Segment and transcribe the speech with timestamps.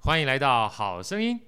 [0.00, 1.38] 欢迎来到好声音。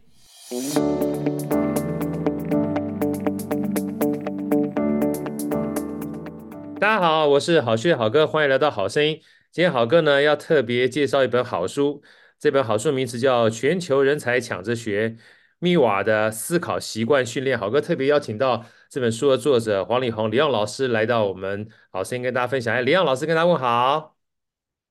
[6.78, 9.20] 大家好，我是好学好哥，欢迎来到好声音。
[9.50, 12.02] 今天好哥呢要特别介绍一本好书，
[12.38, 15.16] 这本好书名字叫《全球人才抢着学：
[15.59, 17.56] 密瓦的思考习惯训练》。
[17.60, 22.74] 好哥特别邀请到这本书的作者黄礼宏李昂老师来到我们好声音跟大家分享。
[22.74, 24.16] 哎，李昂老师跟大家问好。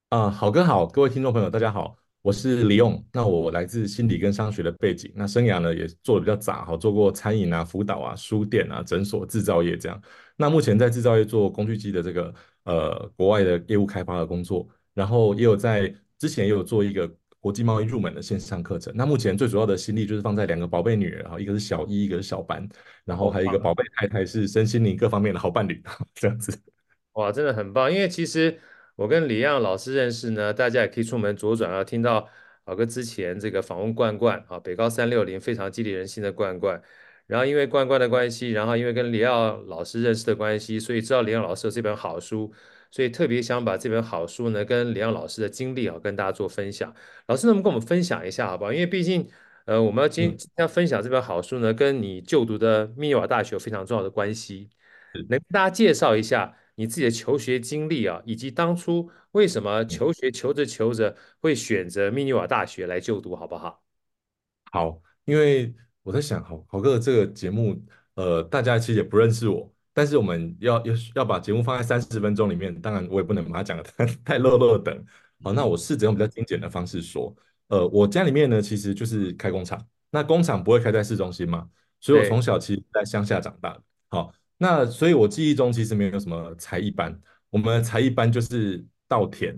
[0.10, 1.98] 啊、呃，好哥好，各位听众朋友大家好。
[2.22, 10.00] 我是李勇，那我来自心理跟商学的背景，那生涯呢也做的比较杂，好做过餐饮啊、辅导啊、书店啊、诊所、制造业这样。
[10.36, 12.34] 那目前在制造业做工具机的这个
[12.66, 18.94] 呃国外的业务开发的工作，然后也有在之前也有做一个国际贸易入门的线上课程。
[18.94, 22.68] 那目前最主要的心力就是放在两个宝贝女儿，哈，一个是小一，一个是小班，
[23.06, 25.82] 然后还有一个宝贝太太是身心灵各方面的好伴侣，
[26.14, 26.52] 这样子。
[27.14, 28.60] 哇，真的很棒，因为其实。
[29.00, 32.28] 我跟李漾老师认识呢，大家也可以出门左转啊，听到
[32.66, 36.82] 老哥之前这个访问冠冠啊，北高三六零非常激励人心的冠冠，
[37.26, 42.52] 然后因为冠冠的关系，然后因为跟李漾老师认识的关系，所以知道李漾老师有这本好书，
[42.92, 46.94] 所以特别想把这本好书呢跟李漾老师的经历啊跟大家做分享。
[47.28, 48.74] 老师能不能跟我们分享一下好不好？
[48.74, 49.26] 因为毕竟
[49.64, 54.70] 呃我们要今天要分享这本好书呢，跟你就读的密涅瓦大学有非常重要的关系，
[55.30, 56.58] 能跟大家介绍一下。
[56.80, 63.84] 你自己的求学经历啊，以及当初为什么求学求着求着会选择密涅瓦大学来就读，好不好？
[64.72, 67.78] 好，因为我在想，好好哥这个节目，
[68.14, 75.06] 呃，大家其实也不认识我，但是我们要要要把节目放在三十分钟里面，当然我也不能把它讲的太太落落等。
[75.44, 77.36] 好，那我试着用比较精简的方式说，
[77.68, 81.68] 呃，我家里面呢其实就是开工厂，那工厂不会开在市中心嘛，
[82.00, 83.84] 所以我从小其实在乡下长大的。
[84.08, 84.32] 好。
[84.62, 87.18] 那所以，我记忆中其实没有什么才艺班，
[87.50, 89.56] 我们才艺班就是稻田，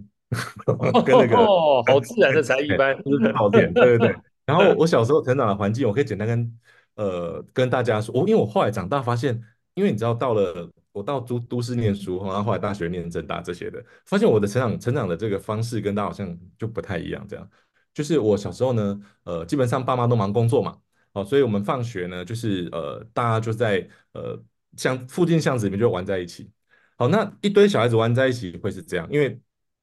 [1.03, 4.15] 跟那个哦，好自然的才艺班，就是稻田，对对对。
[4.45, 6.59] 然后我小时候成长的环境，我可以简单跟
[6.97, 9.41] 呃跟大家说，我因为我后来长大发现，
[9.73, 17.49] 因为你知道到了我到都都市念书，然后后来大学念政大这些的，发现我的成长成长的这个方式跟大家好像就不太一样，这样。
[17.91, 20.77] 就是我小时候呢，呃，基本上爸妈都忙工作嘛，
[21.13, 24.39] 哦，所以我们放学呢，就是呃大家就在呃。
[24.77, 26.49] 像附近巷子里面就玩在一起，
[26.97, 29.39] 好，那一堆小孩子玩在一起会是这样，因为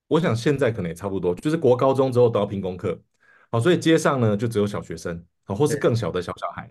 [0.07, 2.99] 我想现在可能也差不多，就是国高中之后都要拼功课，
[3.51, 6.67] 好，所以街上呢就只有小学生，好，或是更小的小小孩。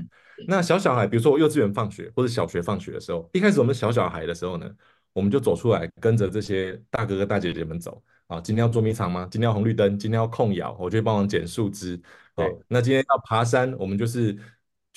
[0.47, 4.67] 那小小孩，比如说我幼稚园放学或者小学放学的时候，一开始我们小小孩的时候呢，
[5.13, 9.27] 我们就走出来跟着这些大哥哥大姐姐们走，啊，今天要捉迷藏吗？
[9.29, 9.97] 今天要红绿灯？
[9.97, 10.75] 今天要控窑？
[10.79, 12.01] 我就会帮忙捡树枝，
[12.35, 14.35] 好，那今天要爬山，我们就是。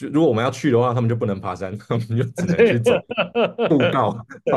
[0.00, 2.92] 就如果我们要去的话，他们就不能爬山， 他们就只能去走
[3.68, 4.12] 步道，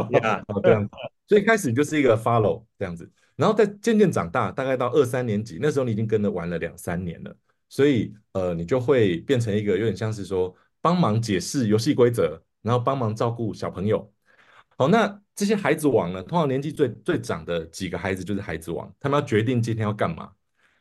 [0.47, 0.89] 好 这样。
[1.27, 7.35] 所以开始你就是一个 follow 这样子，然后再渐渐长大，大概到二三年级，那时候你已经跟着玩了两三年了，
[7.67, 14.09] 所以呃，你就会变成一个有点像是说帮忙解释游戏规则，然后帮忙照顾小朋友。
[14.77, 20.31] 好，那这些孩子王呢，通常年纪最最长的几个孩子就是孩子王，他们要决定今天要干嘛，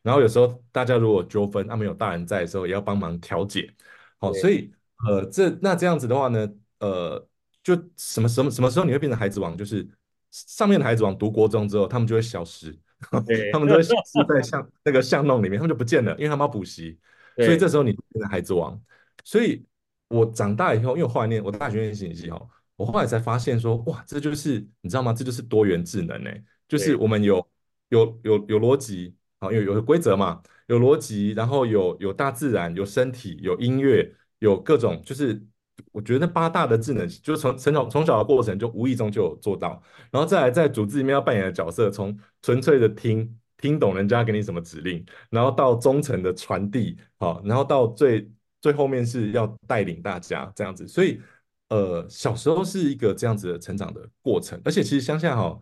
[0.02, 3.72] 然后有时候大家如果纠纷，他们有大人在的时候，也要帮忙调解。
[4.22, 4.72] 好，所以
[5.08, 7.28] 呃，这那这样子的话呢，呃，
[7.60, 9.56] 就什么什么什么时候你会变成孩子王？
[9.56, 9.84] 就是
[10.30, 12.72] 上面的孩子王读国中之后，他们就会消失，
[13.52, 16.96] 他们就会消失在巷那个巷弄里面，他们就不见了，因为他们要补习。
[17.36, 18.80] 所以这时候你变成孩子王。
[19.24, 19.66] 所以
[20.06, 22.40] 我长大以后，因为我后来念我大学念心理系哈，
[22.76, 25.12] 我后来才发现说，哇，这就是你知道吗？
[25.12, 27.44] 这就是多元智能诶，就是我们有
[27.88, 30.40] 有有有逻辑，好，有有规则嘛。
[30.68, 35.44] 有逻辑，然后有有大自然，有身体，有音乐，有各种，就是
[35.90, 48.30] 我觉得那八大的智能，就是从成长从小的过程就无意中就有做到，然后再来在组织里面要扮演的角色，从纯粹的听听懂人家给你什么指令，然后到忠诚的传递，好，然后到最
[48.60, 51.20] 最后面是要带领大家这样子，所以
[51.68, 55.60] 呃小时候是一个这样子的成长的过程，而且其实乡下哈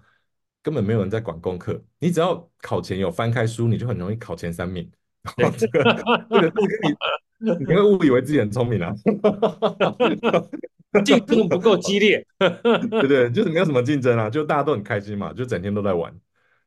[0.62, 4.90] 根本没有人在管功课，你只要考前有翻开书，你就很容易考前三名。
[5.36, 5.82] 这个
[6.28, 6.52] 这个这个
[7.38, 8.94] 你你会误以为自己很聪明啊？
[11.04, 16.12] 竞争不够激烈， 对对，就是没有什么竞争啊，就大家都很开心嘛，就整天都在玩。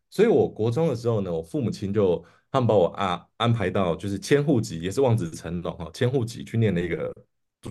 [0.09, 7.13] 所以我国中的时候呢，我父母亲就他们把我啊安排到就是千户籍，也是望子成龙哈，千户籍去念了一个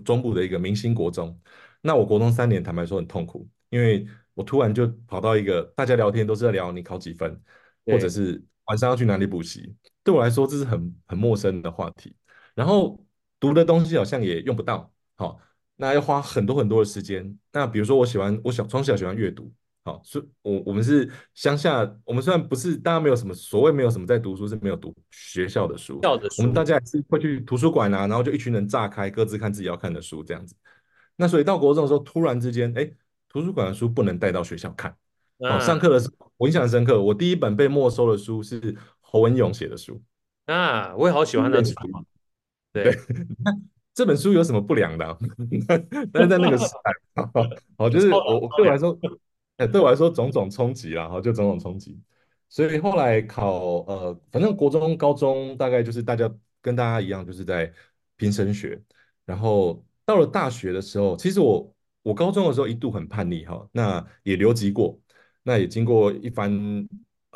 [0.05, 1.37] 中部的一个明星国中。
[1.81, 7.41] 那我国中三年，坦白说很痛苦，因为我突然就跑到一个大家聊天都是在聊你考几分，
[7.85, 12.15] 或者是晚上要去哪里补习，对我来说这是很很陌生的话题。
[12.55, 13.03] 然后
[13.41, 15.39] 读的东西好像也用不到，好，
[15.77, 17.39] 那要花很多很多的时间。
[17.53, 19.53] 那比如说我喜欢，我小从小喜欢阅读，
[19.85, 26.01] 好，所以我我们是乡下，我们虽然不是大家没有什么所谓没有什么在读书，是没有读学校的书，
[26.39, 30.55] 我们大家也是会去图书馆啊，然后就一群人炸开，各自看自己要看的书这样子。
[31.17, 32.91] 那所以到国中的时候，突然之间，哎，
[33.33, 34.95] 图书馆的书不能带到学校看。
[35.39, 40.01] 哦，上课的时候我印象深刻，我第一本被没收的书是侯文勇写的书。
[40.45, 41.75] 啊，我也好喜欢那本书。
[42.73, 42.95] 对，
[43.95, 45.17] 这本书有什么不良的啊？
[46.13, 46.93] 但是在那个时代，
[47.79, 48.97] 好，就是我我对我来说，
[49.57, 51.99] 哎，对我来说种种冲击啦，哈，就种种冲击。
[52.51, 56.31] 所以后来考呃，反正国中、高中大概就是大家
[56.61, 57.73] 跟大家一样，就是在
[58.17, 58.79] 拼升学，
[59.25, 59.83] 然后。
[60.05, 65.01] 到了大学的时候，其实我我高中的时候一度很叛逆哈，那也留级过，
[65.43, 66.51] 那也经过一番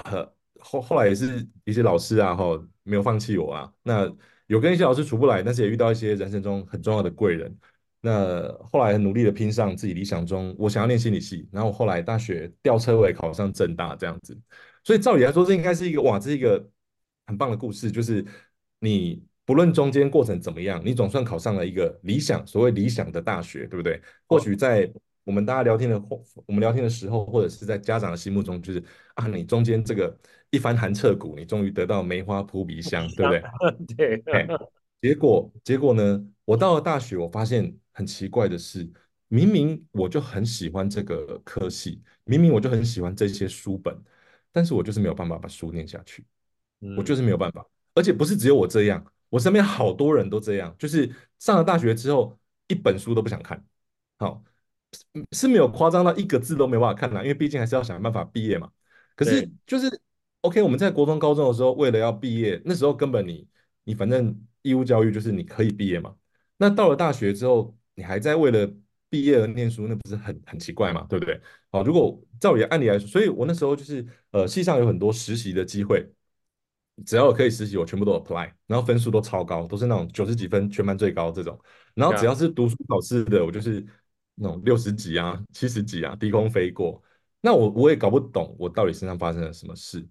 [0.04, 0.28] 呃
[0.58, 2.44] 后后来也是一些老师啊哈
[2.82, 4.12] 没有放弃我啊，那
[4.46, 7.56] 有跟一些老师处不来，但是也遇到一些人生中很重要的贵人，
[8.00, 14.36] 那后来很努力的拼上自己理想中我想要念心理系，然后后来大学吊车尾考上正大这样子，
[14.82, 16.68] 所以照理来说这应该是一个哇这是一个
[17.26, 18.26] 很棒的故事，就是
[18.80, 19.24] 你。
[19.46, 23.98] 不论中间过程怎么样，你总算考上了一个理想，所谓理想的大学，对不对？
[24.26, 24.90] 或许在
[25.25, 25.98] 我们大家聊天的
[26.44, 28.82] 我们聊天的时候，或者是在家长的心目中，就是
[29.14, 30.14] 啊，你中间这个
[30.50, 34.22] 一番寒彻骨，你终于得到梅花扑鼻香， 对不对？
[34.26, 34.46] 对。
[35.00, 36.26] 结果结果呢？
[36.44, 38.88] 我到了大学，我发现很奇怪的是，
[39.28, 43.96] 明明我就很喜欢这个科系，明明我就很喜欢这些书本，
[44.50, 46.25] 但是我就是没有办法把书念下去，
[46.96, 47.64] 我就是没有办法，
[47.94, 49.04] 而且不是只有我这样。
[49.37, 52.38] 我身边好多人都这样，就是上了大学之后，
[52.69, 53.62] 一本书都不想看，
[54.17, 54.43] 好，
[55.33, 58.71] 是没有夸张到一个字都没办法看了，因为毕竟还是要想办法毕业嘛。
[59.15, 60.00] 可是就是
[60.41, 63.47] ，OK，我们在国中、高中的时候，为了要毕业，那时候根本你
[63.85, 66.17] 你反正义务教育就是你可以毕业嘛。
[66.56, 68.67] 那到了大学之后，你还在为了
[69.11, 71.05] 毕业而念书，那不是很很奇怪嘛？
[71.11, 71.38] 对不对？
[71.71, 76.11] 好，如果照理按理来说，所以我那时候就是呃，系上有很多实习的机会。
[77.04, 81.58] 只要我可以实习，我全部都 apply，然后分数都超高，都是那种九十几分，全班最高这种。
[81.94, 83.84] 然后只要是读书考试的，我就是
[84.34, 87.02] 那种六十几啊、七十几啊，低空飞过。
[87.43, 90.06] 那我我也搞不懂我到底身上发生了什么事。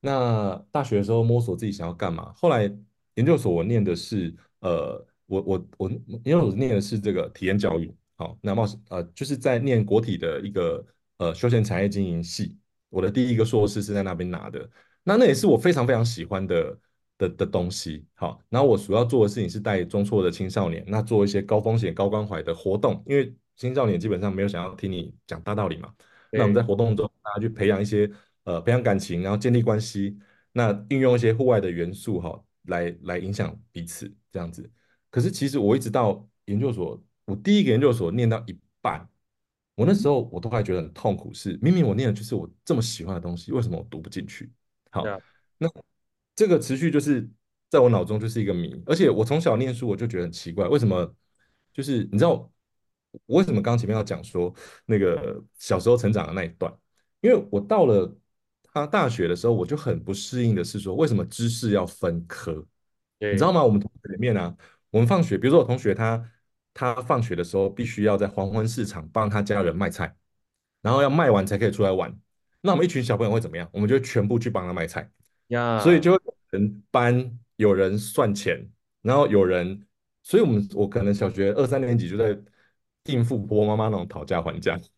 [0.00, 2.72] 那大学的时候摸索自己想要干嘛，后来
[3.14, 7.92] 研究所我念的是呃，我我我研究所念的是这个体验教育。
[8.16, 10.86] 好，那冒呃就是在念国体的一个
[11.16, 12.56] 呃休闲产业经营系，
[12.88, 14.70] 我的第一个硕士是在那边拿的。
[15.08, 16.78] 那那也是我非常非常喜欢的
[17.16, 25.90] 的的东西，好，然后我主要做的事情是带中辍的青少年，那做一些高风险高关怀的活动，因为青少年基本上没有想要听你讲大道理嘛，
[26.30, 28.10] 那我们在活动中大家去培养一些
[28.44, 30.18] 呃培养感情，然后建立关系，
[30.52, 34.70] 那运用一些户外的元素哈，来来影响彼此这样子。
[35.10, 39.08] 可是其实我一直到研究所，我第一个研究所念到一半，
[39.74, 44.52] 我那时候我都还觉得很痛苦，是明明我念的就是我这么喜欢的东西，为什么我读不进去？
[44.90, 45.04] 好，
[45.58, 45.68] 那
[46.34, 47.28] 这个持续就是
[47.68, 51.14] 在我脑中就是一个谜，而且我从小念书我就觉得很奇怪，为什么？
[51.72, 52.50] 就是你知道
[53.26, 54.52] 我为什么刚前面要讲说
[54.84, 56.72] 那个小时候成长的那一段？
[57.20, 58.16] 因为我到了
[58.72, 62.64] 他大学的时候，我就很不适应的是说，为什么知识要分科？
[63.20, 63.62] 你知道吗？
[63.62, 64.56] 我们同学里面啊，
[64.90, 66.30] 我们放学，比如说我同学他
[66.72, 70.16] 他放学的时候必须要在黄昏市场帮他家人卖菜，
[70.80, 72.16] 然后要卖完才可以出来玩。
[72.60, 73.68] 那我们一群小朋友会怎么样？
[73.72, 75.08] 我们就全部去帮他卖菜
[75.48, 75.80] ，Yeah.
[75.80, 78.68] 所以就会有人搬，有人算钱，
[79.02, 79.86] 然后有人，
[80.22, 82.36] 所以我们我可能小学二三年级就在
[83.04, 84.76] 应付婆婆妈妈那种讨价还价。
[84.76, 84.90] 所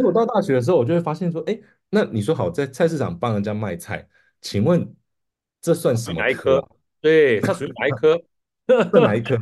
[0.00, 1.58] 以我到大学的时候，我就会发现说，哎，
[1.90, 4.06] 那你说好在菜市场帮人家卖菜，
[4.40, 4.94] 请问
[5.60, 6.20] 这算什么科？
[6.20, 6.68] 哪一科？
[7.00, 8.22] 对，它属于哪一科？
[8.92, 9.36] 这哪一科？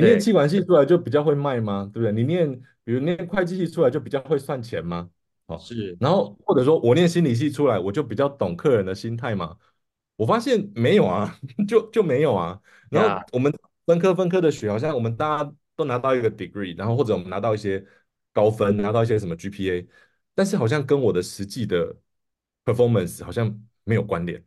[0.00, 1.90] 你念气管系出来就比较会卖吗？
[1.92, 2.12] 对不对？
[2.12, 2.60] 你念。
[2.82, 5.08] 比如念会计系出来就比较会算钱吗？
[5.46, 5.96] 哦，是。
[6.00, 9.56] 然后或者说我念心理系出来我就比较懂客人的心态吗？
[10.16, 11.38] 我发现没有啊，
[11.68, 12.60] 就就没有啊。
[12.90, 13.52] 然后我们
[13.86, 17.84] 分科分科的学，好像我们大家都拿到一个 degree，然后或者我们拿到一些
[18.32, 19.86] 高分，拿到一些什么 GPA，
[20.34, 21.94] 但是好像跟我的实际的
[22.64, 24.42] performance 好像没有关联。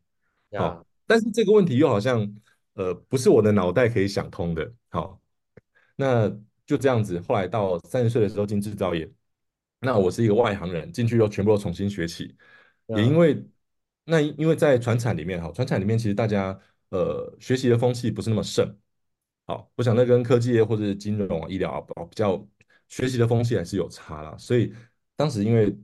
[0.58, 2.36] 好，但是这个问题又好像
[2.74, 4.70] 呃不是我的脑袋可以想通的。
[4.90, 5.22] 好，
[6.04, 6.30] 那。
[6.66, 9.06] 就这样子，后来到三十岁的时候进制造业，
[9.82, 12.34] 那我是一个外行人，进去又全部都重新学起，
[12.88, 13.46] 嗯、也因为
[14.06, 16.58] 那因为在船产里面哈，传产里面其实大家
[16.88, 18.66] 呃学习的风气不是那么盛，
[19.46, 22.48] 好，我想那跟科技业或者是金融、医疗啊比较
[22.88, 24.74] 学习的风气还是有差啦，所以
[25.18, 25.78] 当时因为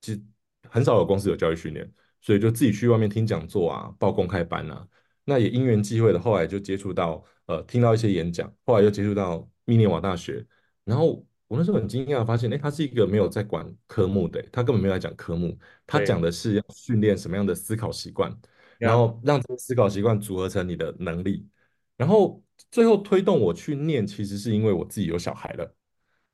[0.00, 0.22] 其实
[0.70, 4.86] 很少有公司有教育训练，所以就自己去外面听讲座啊，报公开班啊，
[5.24, 10.46] 那也因缘际会的，后来就接触到呃听到一些演讲，后来又接触到密涅瓦大学，
[10.84, 11.24] 然后。
[11.48, 18.30] 我那时候很惊讶，发现，哎，他是一个没有在管科目的，他根本没有在讲科目，他讲的是要训练什么样的思考习惯，
[18.76, 21.48] 然后让这个思考习惯组合成你的能力，
[21.96, 25.74] 然后最后推动我去念，其实是因为我自己有小孩了。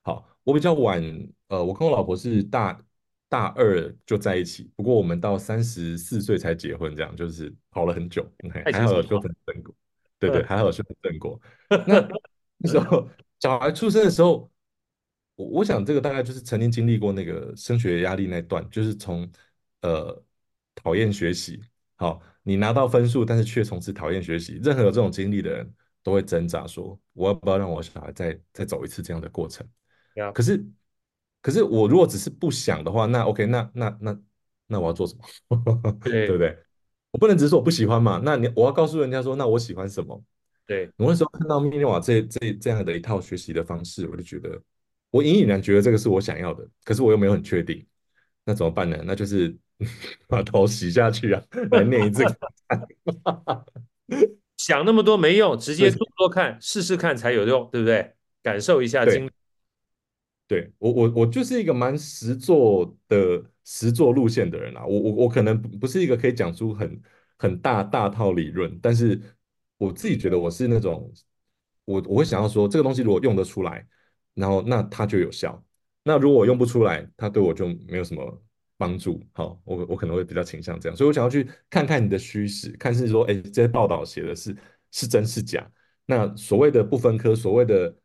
[0.02, 1.00] 好，我比较晚，
[1.46, 2.84] 呃，我跟我老婆是大
[3.28, 8.28] 大二就在一起，不过我们到三十四岁才结婚，这样就是跑了很久，
[8.64, 9.72] 还好有修成正果，
[10.30, 11.40] 对对，还好有修成正果。
[11.86, 12.08] 那
[12.58, 13.08] 那时候
[13.40, 14.50] 小孩出生的时候。
[15.36, 19.28] 我我想这个大概就是曾经经历过那个升学压力那段，就是从
[19.80, 20.22] 呃
[20.76, 21.60] 讨厌学习，
[21.96, 24.60] 好，你拿到分数，但是却从此讨厌学习。
[24.62, 29.66] 任何有这种经历的人都会挣扎说，我要不要让我小孩再再走一次这样的过程.
[30.32, 30.64] 可是
[31.42, 34.16] 可是我如果只是不想的话，那 OK，那那那
[34.68, 35.16] 那我要做什
[35.48, 35.58] 么？
[36.00, 36.56] 对不对？
[37.14, 38.20] 我不能只是说我不喜欢嘛？
[38.24, 40.20] 那你我要告诉人家说，那我喜欢什么？
[40.66, 44.60] 对，我那时候看到密涅瓦这这这样的一套学习的方式，我就觉得。
[45.12, 47.86] 我隐隐然觉得这个是我想要的，可是我又没有很确定，
[48.44, 49.00] 那怎么办呢？
[49.04, 49.56] 那就是
[50.26, 51.40] 把头洗下去啊，
[51.70, 52.24] 来念一次。
[54.56, 58.12] 想那么多没用，直接做做看，试试看才有用，对不对？
[58.42, 59.30] 感受一下经历。
[60.48, 64.84] 对，我我我就是一个蛮实做的实作路线的人啊。
[64.86, 67.02] 我我我可能不是一个可以讲出很
[67.36, 69.20] 很大大套理论，但是
[69.78, 71.12] 我自己觉得我是那种，
[71.84, 73.86] 我我会想要说这个东西如果用得出来。
[74.36, 75.64] 然后那它就有效，
[76.02, 78.42] 那如果我用不出来，它对我就没有什么
[78.76, 79.22] 帮助。
[79.32, 84.56] 好，我我可能会比较倾向这样，所以我想要去看看你的虚实，看是说，哎，这些报道写的是
[84.90, 85.70] 是真是假。
[86.04, 87.96] 那所谓的不分科，所谓的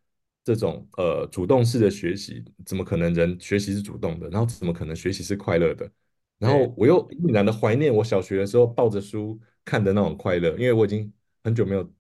[0.43, 4.29] 这种呃主动式的学习，怎么可能人学习是主动的？
[4.29, 5.89] 然后怎么可能学习是快乐的？
[6.37, 11.11] 然后我又依然的怀念我小学的时候抱着书看的那种快乐，因为我已经
[11.43, 11.93] 很久没有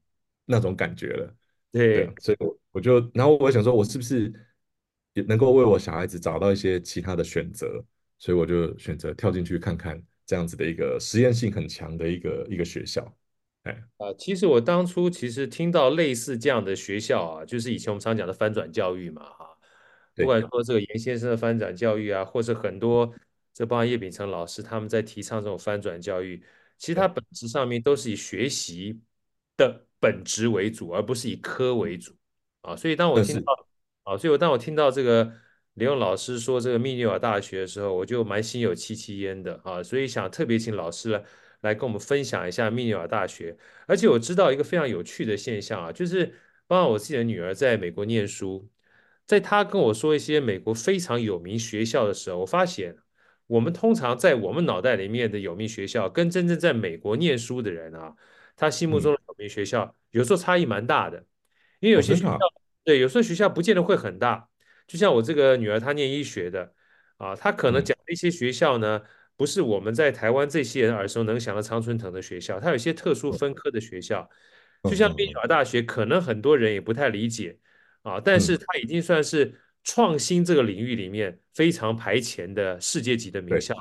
[0.45, 1.35] 那种感觉了。
[1.71, 4.33] 对，对，所以我我就，然后我想说，我是不是
[5.13, 7.83] 也能够为我小孩子找到一些其他的选择？
[8.17, 13.13] 所以我就选择跳进去看看这样子的一个实验性很强的一个一个学校。
[13.69, 19.49] 哎，啊，其实我当初其实听到类似这样的学校啊，就是以前我们常讲的翻转教育嘛，哈，
[20.15, 23.13] 不管说这个严先生的翻转教育啊，或是很多
[23.53, 26.43] 这帮叶秉成老师他们在提倡这种翻转教育，
[26.77, 28.99] 其实它本质上面都是以学习
[29.55, 29.85] 的。
[30.01, 32.13] 本质为主，而不是以科为主
[32.61, 32.73] 啊！
[32.73, 33.67] 所以当我听到
[34.03, 35.29] 啊，所以我当我听到这个
[35.73, 39.83] 李勇老师说这个密涅瓦大学的时候，我就蛮心有戚戚焉的啊！
[39.83, 41.21] 所以想特别请老师来
[41.61, 43.57] 来跟我们分享一下密涅瓦大学。
[43.87, 46.33] 而且我知道一个非常有趣的现象啊，就是
[46.67, 48.69] 包括我自己的女儿在美国念书，
[49.25, 52.97] 在她跟我说一些美国非常有名学校的时候，我发现
[53.47, 58.15] 我们通常在我们脑袋里面的有名学校，跟真正在美国念书的人啊。
[58.55, 61.25] 他心目中的有名学校，有时候差异蛮大的，
[61.79, 62.37] 因为有些学校，
[62.83, 64.49] 对，有时候学校不见得会很大。
[64.85, 66.73] 就像我这个女儿，她念医学的，
[67.15, 69.01] 啊，她可能讲的一些学校呢，
[69.39, 74.29] 不是我们在台湾这些人耳熟能详的常春藤的学校，它有一些特殊分科的学校，
[74.83, 77.57] 就像密涅瓦大学，可能很多人也不太理解，
[78.01, 83.73] 啊，但是它已经算是创新这个领域里面非常排前的世界级的名校。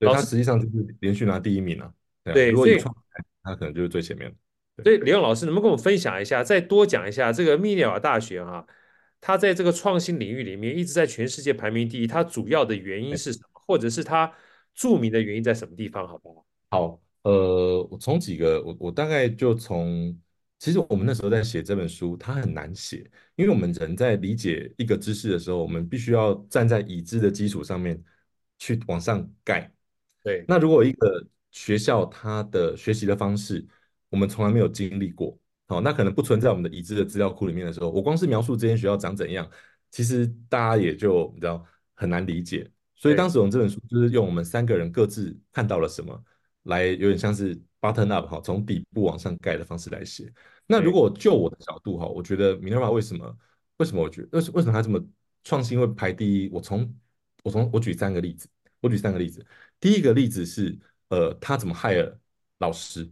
[0.00, 1.94] 对，它实际上就是连续拿第一名了。
[2.24, 2.76] 对，所以。
[3.42, 4.28] 它可能就是最前面
[4.76, 8.66] 的，所以连用老师能不能跟我们分享一下，再多讲一下这个密涅瓦大学哈、啊，
[9.18, 13.62] 它在这个创新领域里面一直在全世界排名第一，它主要的原因是什么？
[13.66, 14.30] 或者是它
[14.80, 16.08] 著名的原因在什么地方？
[16.08, 16.46] 好不好？
[16.70, 20.18] 好，呃，我从几个，我我大概就从，
[20.58, 22.98] 其实我们那时候在写这本书，它很难写，
[23.36, 28.02] 因为我们人在理解一个知识的时候，我们必须要站在已知的基础上面
[28.58, 29.70] 去往上盖。
[30.22, 33.62] 对，那如果一个学校它的学习的方式，
[34.08, 39.46] 我们从来没有经历过，好，那可能不存在我们的已知的资料库里面的时候，我光是描述这间学校长怎样，
[39.90, 42.66] 其实大家也就你知道很难理解。
[43.00, 46.22] 所以当时我们这本书就是用我们三个人各自看到了什么，
[46.64, 50.32] 来有点像是 button up 哈，从底部往上盖的方式来写。
[50.66, 53.36] 那如果就我的角度哈，我觉得 Minerva 为什么
[53.78, 55.02] 为什么我觉得为为什么他这么
[55.42, 56.50] 创新会排第一？
[56.52, 56.94] 我从
[57.42, 58.46] 我从我举三个例子，
[58.80, 59.44] 我举三个例子，
[59.80, 60.78] 第一个例子是。
[61.10, 62.20] 呃，他怎么害了
[62.58, 63.10] 老师？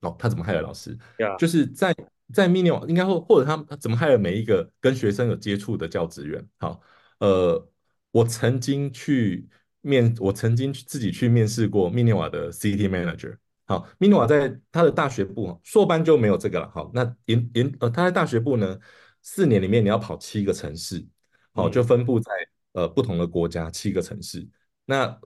[0.00, 0.96] 哦，他怎么害了老师.
[1.38, 1.94] 就是在
[2.32, 6.48] 在密涅瓦，应该或或者他他怎么害了每一个跟学生有接触的教职员？
[6.56, 6.80] 好，
[7.18, 7.68] 呃，
[8.16, 9.46] 我曾经去
[9.82, 13.36] 面，我曾经自己去面试过密涅瓦的 City Manager。
[13.66, 16.70] 好，密涅瓦在他的大学部，硕班就没有这个了。
[16.70, 18.78] 好，那研研呃，他在大学部呢，
[19.20, 21.04] 四年里面你要跑七个城市，
[21.52, 22.30] 好，就分布在
[22.72, 24.48] 呃不同的国家七个城市。
[24.86, 25.20] 那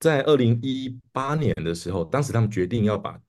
[0.00, 3.20] 在二零一八年的时候，当时他们决定要把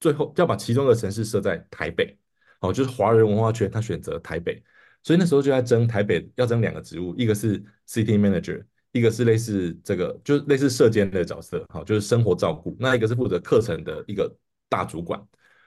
[0.00, 2.18] 最后要把其中的城市设在台北，
[2.60, 4.62] 好，就是华人文化圈，他选择台北，
[5.08, 8.62] 所以那时候就在争台北要争两个职务，一个是 City Manager，
[8.92, 14.30] 一个是类似这个就是类似社监的角色，好，就是生活照顾，那一个是负责课程的一个
[14.68, 15.18] 大主管。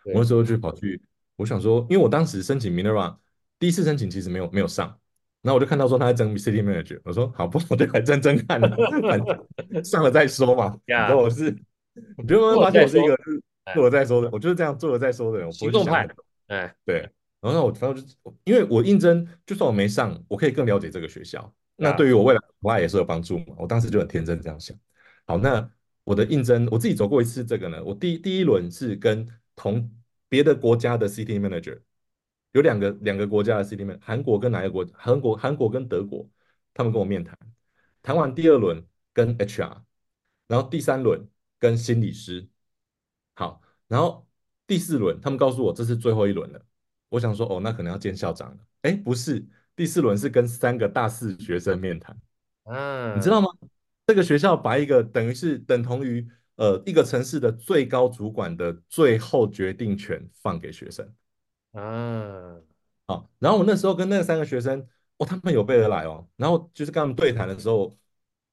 [0.05, 1.01] 我那时候就跑去，
[1.38, 3.15] 我想说，因为我当时申请 Minerva
[3.57, 4.95] 第一次申请其实没有没有上。
[5.41, 9.19] 然后我就看到说他在争 City Manager，我说好不，我就来争争看，反
[9.71, 10.77] 正上了再说嘛。
[10.86, 11.45] 然后我是，
[12.15, 13.17] 我就慢慢发现我是一个
[13.74, 16.07] 做了再说的，我就是这样做了再说的人，我不会想。
[16.45, 17.10] 哎，对。
[17.41, 23.55] 然后我反正就因为我应征，就算我没上，我可以更了解这个学校，那对于我未来的话也是有帮助嘛。
[23.57, 24.77] 我当时就很天真这样想。
[25.25, 25.69] 好，那
[26.03, 29.91] 我的应征我自己走过一次这个呢，我第第一轮是跟同
[30.29, 31.81] 别的国家的 City Manager。
[32.53, 34.86] 有两个两个国家的 City Manager，韩国跟哪一个国？
[34.93, 36.29] 韩国韩国跟德国，
[36.74, 37.38] 他们跟我面谈，
[38.03, 39.83] 谈完第二轮跟 HR，
[40.48, 42.48] 然后第三轮跟心理师，
[43.36, 44.27] 好，然后
[44.67, 46.65] 第四轮他们告诉我这是最后一轮了。
[47.12, 48.58] 我想说哦，那可能要见校长了。
[48.84, 52.18] 哎，不是，第四轮是跟三个大四学生面谈。
[52.63, 53.50] 嗯，你知道吗？
[54.08, 56.25] 这个学校把一个等于是等同于
[56.56, 61.06] 呃一个城市的最高主管的最后决定权放给学生。
[61.74, 62.56] 啊，
[63.08, 64.88] 好，然后我那时候跟那三个学生，
[65.18, 67.94] 哦，他们有备而来哦，然后就是跟他们对谈的时候，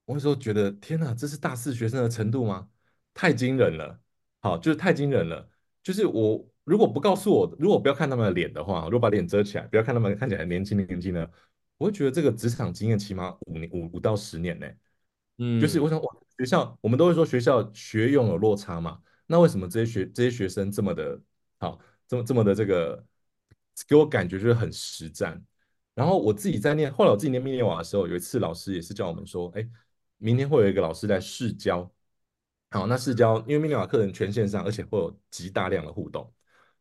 [0.04, 2.68] 我那时候觉得天哪，这是大四学生的程度吗？
[3.14, 4.00] 太惊人了，
[4.40, 5.48] 好，就是太惊人了，
[5.82, 11.30] 就是我如果不告诉我，如果不要看他们的脸的话，如果把脸遮起来，不要看他们看起来年轻年轻的，
[11.78, 14.66] 我会觉得这个职场经验起码五年五五到十年呢，
[15.38, 21.20] 嗯，就是我想哇，学校我们都会说学校学用有落差嘛，那为什么这些学这些学生这么的
[21.58, 21.78] 好？
[22.06, 23.04] 这么这么的这个，
[23.86, 25.44] 给我感觉就是很实战。
[25.94, 29.68] 然后我自己在念，后来我自己念密涅瓦的时候，有一次老师也是叫我们说，哎，
[30.16, 31.92] 明天会有一个老师来试教。
[32.70, 36.32] 好，那试教，因为密涅瓦课程全线上，而且会有极大量的互动，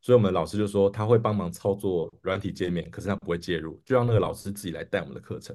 [0.08, 5.54] 所以我们老师就说他会帮忙操作软体界面，可是他不会介入，就让那个老师自己来带我们的课程。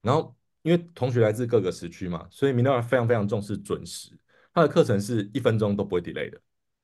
[0.00, 4.18] 然后因为同学来自各个时区嘛，所以密涅瓦非常非常重视准时，
[4.54, 6.40] 他的课程是一分钟都不会 delay 的。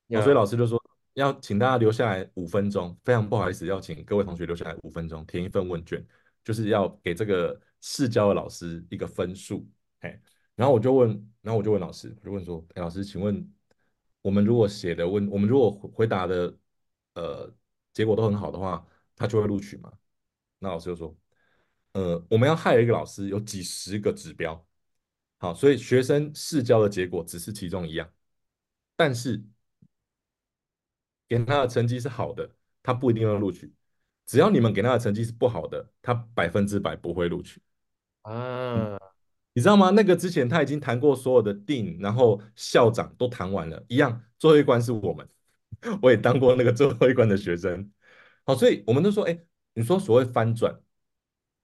[0.08, 0.20] Yeah.
[0.22, 0.78] 所以老师就说。
[1.14, 6.06] 要请大家留下来五分钟，非常不好意思，要请各位同学留下来五分钟，填一份问卷，
[6.44, 9.68] 就是要给这个试教的老师一个分数。
[9.98, 10.18] 哎，
[10.54, 11.10] 然后我就问，
[11.42, 13.44] 然后我就问老师，我就问说，哎，老师，请问
[14.22, 16.56] 我们如果写的问，我们如果回答的
[17.14, 17.52] 呃
[17.92, 19.92] 结果都很好的话，他就会录取嘛？
[20.58, 21.16] 那老师就说，
[21.92, 24.66] 呃，我们要 hire 一个老师，有几十个指标，
[25.38, 28.10] 好，所以学生试教的结果只是其中一样，
[28.96, 29.44] 但是。
[31.30, 32.50] 给他的成绩是好的，
[32.82, 33.72] 他不一定要录取。
[34.26, 37.62] 只要你们给他的成绩是不好的，他百分之百不会录取。
[38.22, 39.00] 啊、嗯，
[39.52, 39.90] 你知道吗？
[39.90, 45.24] 那个之前他已经谈过所有的 Dean，然后校长都谈完了，一样最后一关是我们。
[46.02, 47.90] 我也当过那个最后一关的学生。
[48.44, 49.38] 好，所以我们都说，哎，
[49.74, 50.78] 你说所谓翻转，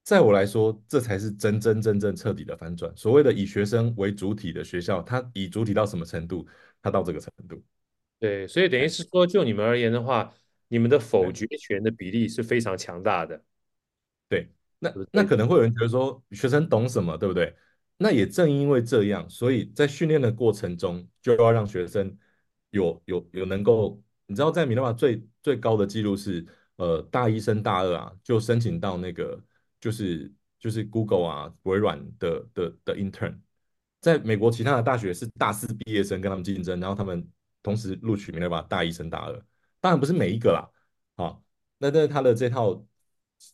[0.03, 2.95] 在我来说，这才是真真正正彻底的翻转。
[2.97, 6.47] 所谓的以学生为主体的学校，它以主体到什么程度？
[6.81, 7.63] 它到这个程度。
[8.19, 10.33] 对，所以等于是说，就你们而言的话，
[10.69, 13.43] 你们的否决权的比例是非常强大的。
[14.29, 14.49] 对，
[14.79, 17.55] 那那可能会有人觉得说，学生懂什么，对不对？
[17.99, 22.17] 那也正因为这样，所以在训练的过程中，就要让学生
[22.71, 29.43] 有有有能够，你知道，在 Minerva 最最高的记录是，呃，大一升大二啊，就申请到那个
[29.81, 33.39] 就是就是 Google 啊、微软的的的 intern，
[34.01, 37.29] 在美国其他的大学是大四毕业生跟他们竞争，然后他们。
[37.63, 39.33] 同时录取 Minerva 大一升大二，
[39.81, 40.71] 当然不是每一个啦，
[41.17, 41.43] 好，
[41.79, 42.81] 那那他的这套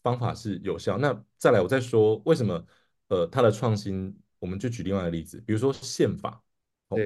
[0.03, 0.99] 方法是有效。
[0.99, 2.63] 那再来，我再说为什么，
[3.09, 6.43] 呃，他的创新，我们就举另外一个例子，比如说宪法，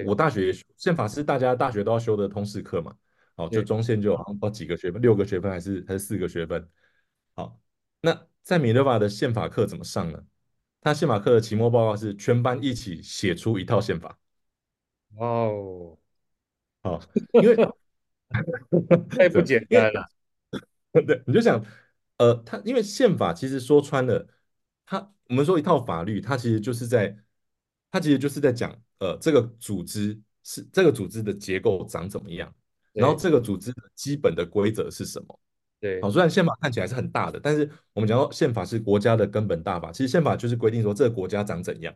[0.04, 2.92] 我大学宪法是大家大学都要修的通识课嘛，
[3.36, 6.68] 好，就中线就好像几个学分，六个学分还是还是四个学分，
[7.34, 7.60] 好，
[8.00, 10.24] 那在 Minerva 的宪法课怎么上呢？
[10.80, 14.18] 他宪法课的期末报告是全班一起写出一套宪法，
[15.16, 15.98] 哇哦。
[16.82, 17.00] 好，
[17.42, 17.56] 因为
[19.10, 20.08] 太不简单了。
[20.92, 21.60] 对，你就想，
[22.18, 24.26] 呃，他因为宪法其实说穿了，
[24.84, 27.18] 他我们说一套法律，它其实就是在，
[27.90, 28.70] 它其实就是在讲，
[29.00, 32.54] 呃，这个组织是这个组织的结构长怎么样，
[32.96, 35.40] 然后这个组织的基本的规则是什么。
[35.80, 36.00] 对。
[36.00, 41.94] 好，虽然宪法看起来是很大的，但是我们讲到宪法是国家的根本大法，其实宪法就是规定说这个国家长怎样，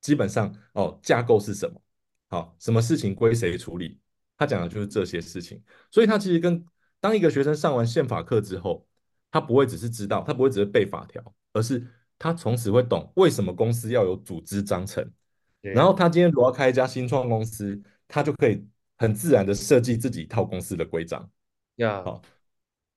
[0.00, 1.80] 基本上哦架构是什么，
[2.28, 3.98] 好，什么事情归谁处理，
[4.38, 5.62] 他讲的就是这些事情。
[5.90, 6.64] 所以他其实跟
[7.00, 8.86] 当一个学生上完宪法课之后，
[9.30, 11.84] 他不会只是知道，他不会只是背法条，而是
[12.18, 15.06] 他从此会懂为什么公司要有组织章程，
[15.60, 18.64] 然后他今天如果要开一家新创公司，他就可以
[18.96, 21.30] 很自然的设计自己一套公司的规章。
[21.76, 22.22] 呀，好。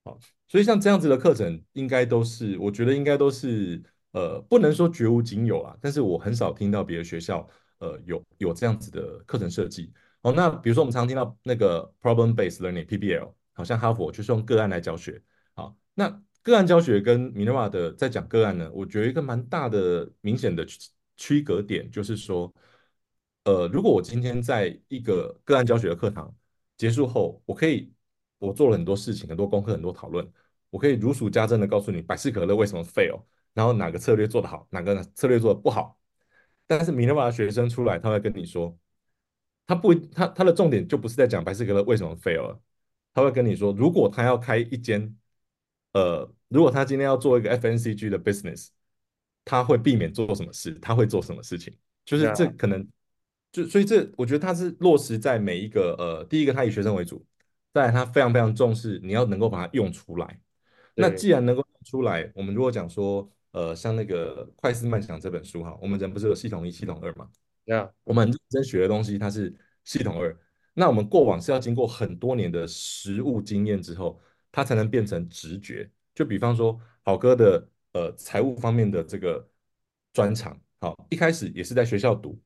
[0.06, 7.46] 好，所以像这样子的课程，应该都是，我觉得应该都是，呃，不能说绝无仅有啊，但是我很少听到别的学校，
[7.80, 9.92] 呃，有有这样子的课程设计。
[10.22, 15.22] 哦，那比如说我们常常听到那个 problem based learning（PBL），好像哈佛就是用个案来教学。
[15.54, 22.52] 好，那个案教学跟 Minerva 的在讲个案呢，我觉得一个蛮大的明显的区区隔点就是说，
[23.44, 26.34] 呃，如果我今天在一个个案教学的课堂
[26.78, 27.92] 结束后，我可以。
[28.42, 30.26] 我做了很多事情，很多功课，很多讨论，
[30.70, 33.22] 我可以如数家珍的告诉你百事可乐为什么 fail，
[33.54, 36.00] 然后哪个策略做得好，哪个策略做得不好。
[36.66, 38.80] 但是 Minerva 的学生出来，他会跟你说，
[39.68, 42.62] 他不，他他的重点就不是在讲百事可乐为什么 fail 了，
[43.14, 45.14] 他会跟你说，如果他要开一间，
[45.92, 48.70] 呃，如果他今天要做一个 FNCG 的 business，
[49.44, 51.76] 他会避免做什么事，他会做什么事情，
[52.06, 52.88] 就是这可能，
[53.52, 57.26] 就所以这我觉得他是落实在每一个，呃，第一个他以学生为主。
[57.72, 60.40] 再来，他非常非常重视，你要能够把它用出来。
[60.96, 67.30] 那既然能够用出来，我们如果讲说，呃，像那个《快思慢想》这本书哈，我们人不是有系统一、系统二嘛？
[67.66, 70.36] 对啊，我们认真学的东西，它是系统二。
[70.74, 74.20] 那我们过往是要经过很多年的实务经验之后，
[74.52, 75.88] 它才能变成直觉。
[76.16, 79.48] 就比方说，好哥的呃财务方面的这个
[80.12, 82.38] 专长，好，一开始也是在学校读。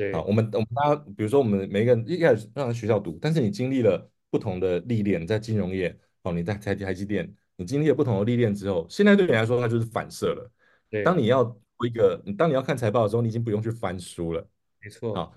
[0.00, 4.10] 对，好，我们我们大家，比如说我们每个人一开始让在学校读，但是你经历了。
[4.32, 10.48] 不同的历练，在金融业哦，你在台台积电，你经历了不同的历练之后，现在对你来说，它就是反射了。
[10.88, 11.42] 对，当你要
[11.84, 14.48] 一个，当你要看财报的时候，你已经不用去翻书了。
[14.80, 15.12] 没错。
[15.16, 15.34] 好，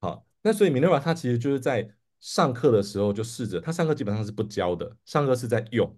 [0.00, 1.86] 好，那所以 Minerva 它其实就是在
[2.18, 5.94] 上课的时候就试着，他上课基本上是不教的，上课是在用。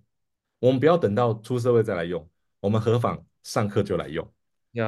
[0.59, 2.29] 我们不要等到出社会再来用，
[2.59, 4.29] 我们何妨上课就来用。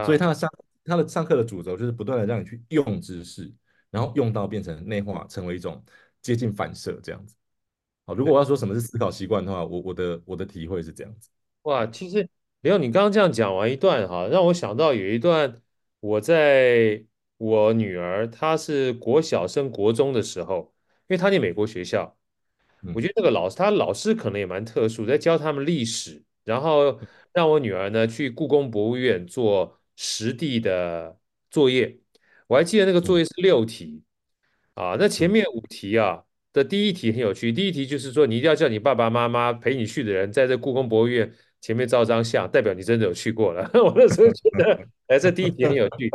[0.04, 0.50] 所以他的上
[0.88, 3.52] 他的上课的主轴就是不断的让你去用知识，
[3.90, 5.80] 然后用到变成内化，成为一种。
[6.20, 7.36] 接近反射这样子，
[8.04, 11.30] 好，如果我要说什么是思考习惯的话，我我的我的体会是这样子。
[11.62, 12.28] 哇，其实
[12.60, 15.62] 没有你刚刚这样讲完一段哈，让我想到有一段
[16.00, 17.04] 我在
[17.36, 22.18] 我女儿她是国小升国中的时候，因为她念美国学校，
[22.92, 26.98] 我觉得那个老师她老师可能也蛮特殊，在教他们历史，然后
[27.32, 31.18] 让我女儿呢去故宫博物院做实地的
[31.50, 31.98] 作业，
[32.46, 34.04] 我还记得那个作业是六题。
[34.74, 41.28] 啊，那前面五题啊的第一题很有趣，第一题就是说你一定要叫你爸爸妈妈陪你去的人在这故宫博物院
[41.60, 43.68] 前面照张相，代表你真的有去过了。
[43.74, 46.08] 我那时候觉得，哎，这第一题很有趣。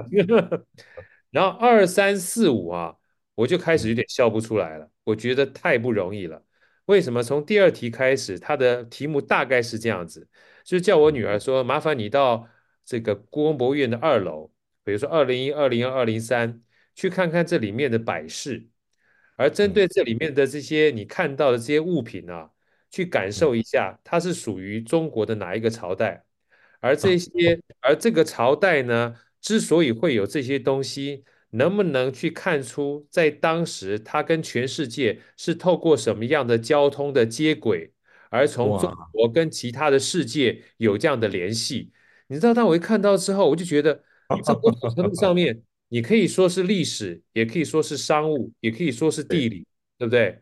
[1.30, 2.96] 然后二三四五啊，
[3.36, 6.42] 我就开始有点笑不出来了，我觉得太不容易了。
[6.86, 7.22] 为什么？
[7.22, 10.28] 从第二题开始，它的题目大概是这样子，
[10.64, 12.48] 就是叫我女儿说，麻烦你到
[12.86, 14.52] 这个故宫博物院的二楼，
[14.84, 16.62] 比如说二零一、二零二、二零三。
[16.96, 18.68] 去看看这里面的摆饰，
[19.36, 22.52] 而针对这里面的这些你看到的这些物品啊，
[22.92, 26.24] 去感受一下它是属于中国的哪一个朝代，
[26.82, 37.92] 而这些而这个朝代呢，之所以会有这些东西，能不能去看出在当时它跟全世界是透过什么样的交通的接轨，
[38.30, 41.92] 而从中国跟其他的世界有这样的联系？
[42.34, 43.94] 你知道，当我一看到之后，我就觉得
[44.44, 45.62] 这某种程度上面。
[45.90, 49.68] 你可以说是历史，也可以说是商务，也可以说是地理，
[50.00, 50.42] 对，对不对？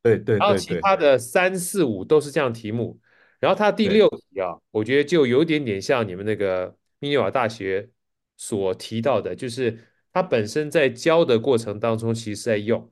[0.00, 0.38] 对对，对。
[0.38, 2.96] 然后其他的三四五都是这样题目，
[3.40, 7.90] 然后它第六题啊，我觉得就有点点像你们那个密涅瓦大学
[8.36, 9.76] 所提到的，就是
[10.12, 12.88] 它本身在教的过程当中，其实在用。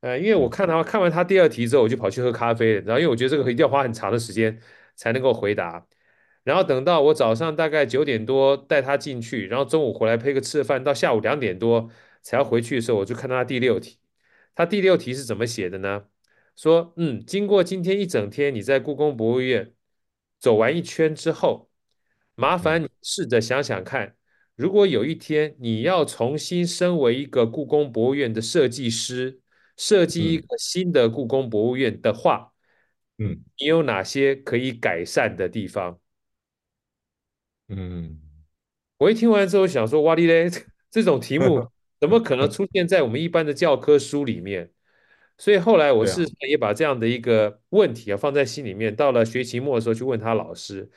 [0.00, 4.60] 呃，因为我看他看完他第二题之后，我就跑去喝咖啡了，然后因为我觉得这个一定要花很长的时间
[4.96, 5.86] 才能够回答。
[6.42, 11.90] 然后等到我早上大概九点多带他进去，然后中午回来配个吃饭，到下午两点多
[12.22, 13.98] 才要回去的时候，我就看到他第六题。
[14.54, 16.04] 他第六题是怎么写的呢？
[16.56, 19.72] 说，嗯，经过今天一整天你在故宫博物院
[20.38, 21.70] 走完一圈之后，
[22.34, 24.16] 麻烦你试着想想看，
[24.56, 29.40] 如果有一天你要重新身为一个故宫博物院的设计师，
[29.76, 32.52] 设计一个新的故宫博物院的话，
[33.18, 35.98] 嗯，你有哪些可以改善的地方？
[37.70, 38.20] 嗯，
[38.98, 40.50] 我一听完之后想说，哇哩嘞，
[40.90, 44.72] 这种题目 怎么可能出现在我们一般的教科书里面？
[45.38, 50.90] 所以后来我对啊是也把这样的一个问题啊放在心里面，到了学期末的时候去问他老师，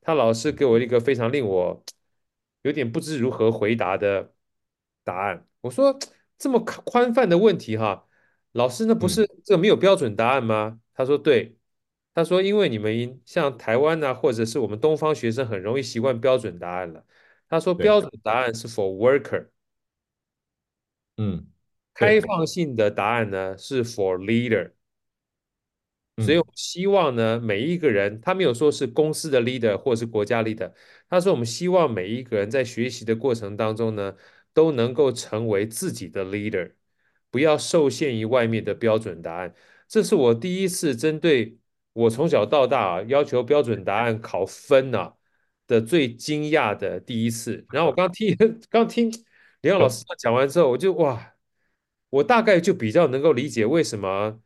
[0.00, 1.84] 他老师给我一个非常令我
[2.62, 4.32] 有点不知如何回答的
[5.04, 5.46] 答案。
[5.60, 5.98] 我说
[6.38, 8.06] 这么宽泛的问题哈，
[8.52, 10.80] 老师那不是嗯这没有标准答案吗？
[10.94, 11.56] 他说对，
[12.14, 17.04] 他说因为你们像台湾呐、啊，或者是我们东方学生很容易习惯标准答案了。
[17.48, 19.48] 他说标准答案是 for worker。
[21.18, 21.46] 嗯，
[21.94, 24.72] 开对放性的答案呢是 for leader，
[26.18, 30.72] 所以我嗯希望呢每一个人，他没有说是公司的 leader 或是国家 leader，
[31.08, 34.16] 他说我们希望每一个人在学习的过程当中呢，
[34.54, 36.72] 都能够成为自己的 leader，
[37.30, 39.54] 不要受限于外面的标准答案。
[39.86, 41.58] 这是我第一次针对
[41.92, 45.14] 我从小到大啊要求标准答案考分啊
[45.66, 47.64] 的最惊讶的第一次。
[47.70, 48.36] 然后我刚听
[48.70, 49.10] 刚听
[49.60, 51.28] 李阳老师讲完之后，我就哇。
[52.10, 54.38] 我大概就比较能够理解为什么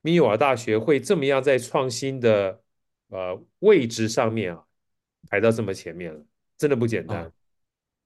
[0.00, 2.60] 密尔瓦大学会这么样在创新的
[3.10, 4.64] 呃位置上面啊
[5.30, 6.20] 排到这么前面了，
[6.58, 7.18] 真的不简单。
[7.22, 7.30] 啊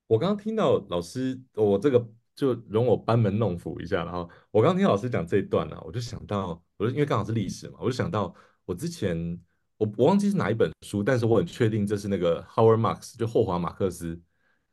[0.07, 8.35] 我刚刚听到老师，我这个就容我班门弄斧一下，然后我刚刚听老师讲这一段呢、啊，我就想到，我就因为刚好是历史嘛，我就想到
[8.67, 9.41] 我之前
[9.79, 14.21] 我我忘记是哪一本书，但是我很确定这是那个 Howard Marks 就霍华马克思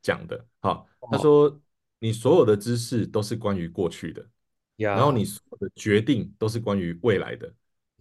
[0.01, 0.45] 讲的。
[0.59, 1.61] 好，他说
[1.99, 4.27] 你所有的知识都是关于过去的。
[4.77, 7.53] 呀然后你所有的决定都是关于未来的，呀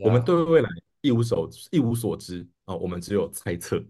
[0.06, 0.68] 我们对未来
[1.02, 3.84] 一无所一无所知啊，我们只有猜测。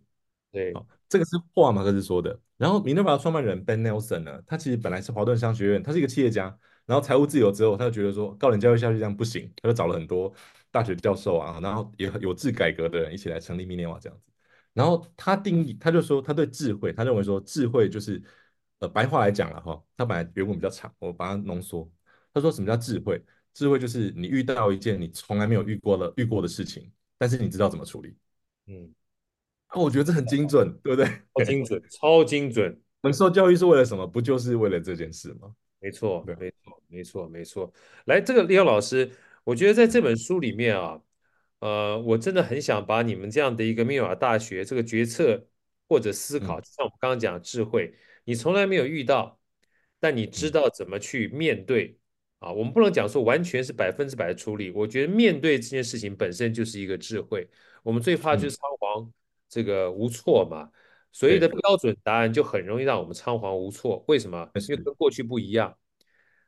[0.50, 2.38] 对好，这个是霍华马克思说的。
[2.56, 6.58] 然后米诺瓦的创办人 Ben Nelson 呢，他其实本来是华顿商学院，他是一个企业家。
[6.84, 10.34] 然后财务自由之后，他就觉得说高等教育下去这样不行，他就找了很多
[10.72, 14.32] 大学教授啊，然后也有志改革的人一起来成立密涅瓦这样子。
[14.72, 18.20] 然后他定义，他就说他对智慧，他认为说智慧就是
[18.80, 21.88] 呃白话来讲了哈，他本来原文比较长，我把它浓缩。
[22.34, 23.22] 他说：“什么叫智慧？
[23.52, 28.16] 智慧就是你遇到一件你从来没有遇过的遇过的事情，但是你知道怎么处理。
[28.68, 28.90] 嗯，
[29.66, 31.06] 啊，我觉得这很精准，对不对？
[31.36, 32.80] 超精准，超精准。
[33.02, 34.06] 我们受教育是为了什么？
[34.06, 35.54] 不就是为了这件事吗？
[35.80, 37.72] 没错，对没错，没错，没错。
[38.06, 39.10] 来，这个李阳老师，
[39.44, 41.00] 我觉得在这本书里面啊，
[41.60, 45.46] 呃，我真的很想把你们这样的一个密尔瓦大学这个决策
[45.88, 49.40] 或者思考，就像我们刚刚讲的智慧，你从来没有遇到，
[49.98, 51.98] 但你知道怎么去面对。”
[52.42, 54.68] 啊，我们不能讲说完全是百分之百的处理。
[54.72, 57.48] 我觉得面对这件事情本身就是一个智慧。
[57.84, 59.12] 我们最怕就是仓皇
[59.48, 60.68] 这个无措嘛。
[61.12, 64.04] 所谓的标准答案就很容易让我们仓皇无措。
[64.08, 64.50] 为什么？
[64.68, 65.78] 因为跟过去不一样。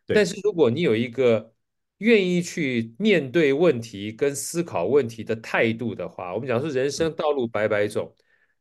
[0.05, 1.54] 但是如果你有一个
[1.99, 8.15] 愿意去面对问题跟思考问题的态度的话，我们讲说人生道路百百种，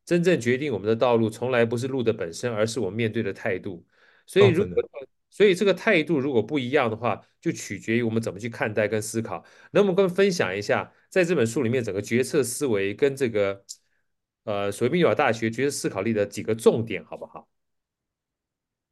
[0.05, 3.85] 真正决定我们的道路从来不是路的本身，而是我们面对的态度。
[4.25, 4.83] 所以如果
[5.29, 9.43] 所以这个态度如果不一样的话，就取决于我们怎么去看待跟思考。
[9.71, 13.65] 那我们跟分享一下，在这本书里面整个决策思维跟这个
[14.43, 17.49] 呃，所谓密尔瓦大学决策思考力的几个重点，好不好？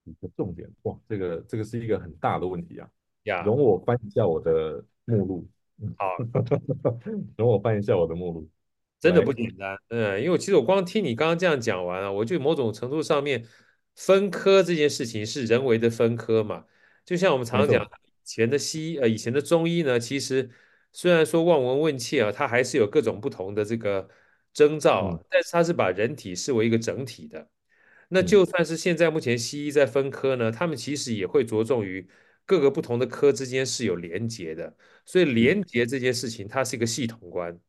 [0.03, 2.89] 几个重点哇，这个这个是一个很大的问题啊。
[3.23, 5.47] 呀，容我翻一下我的目录。
[5.97, 6.17] 好，
[7.37, 8.49] 容我翻一下我的目录。
[8.99, 13.43] 真的不简单，嗯，因为其实我光听你刚刚这样讲完啊，我就某种程度上面
[13.95, 16.65] 分科这件事情是人为的分科嘛，
[17.03, 17.87] 就像我们常常讲以
[18.23, 20.47] 前的西医呃以前的中医呢，其实
[20.91, 24.07] 虽然说望闻问切啊，它还是有各种不同的这个
[24.53, 27.49] 征兆啊，嗯、但是它是把人体视为一个整体的。
[28.09, 32.07] 那就算是现在目前西医在分科呢，他们其实也会着重于
[32.45, 34.75] 各个不同的科之间是有连结的，
[35.05, 37.59] 所以连结这件事情它是一个系统观。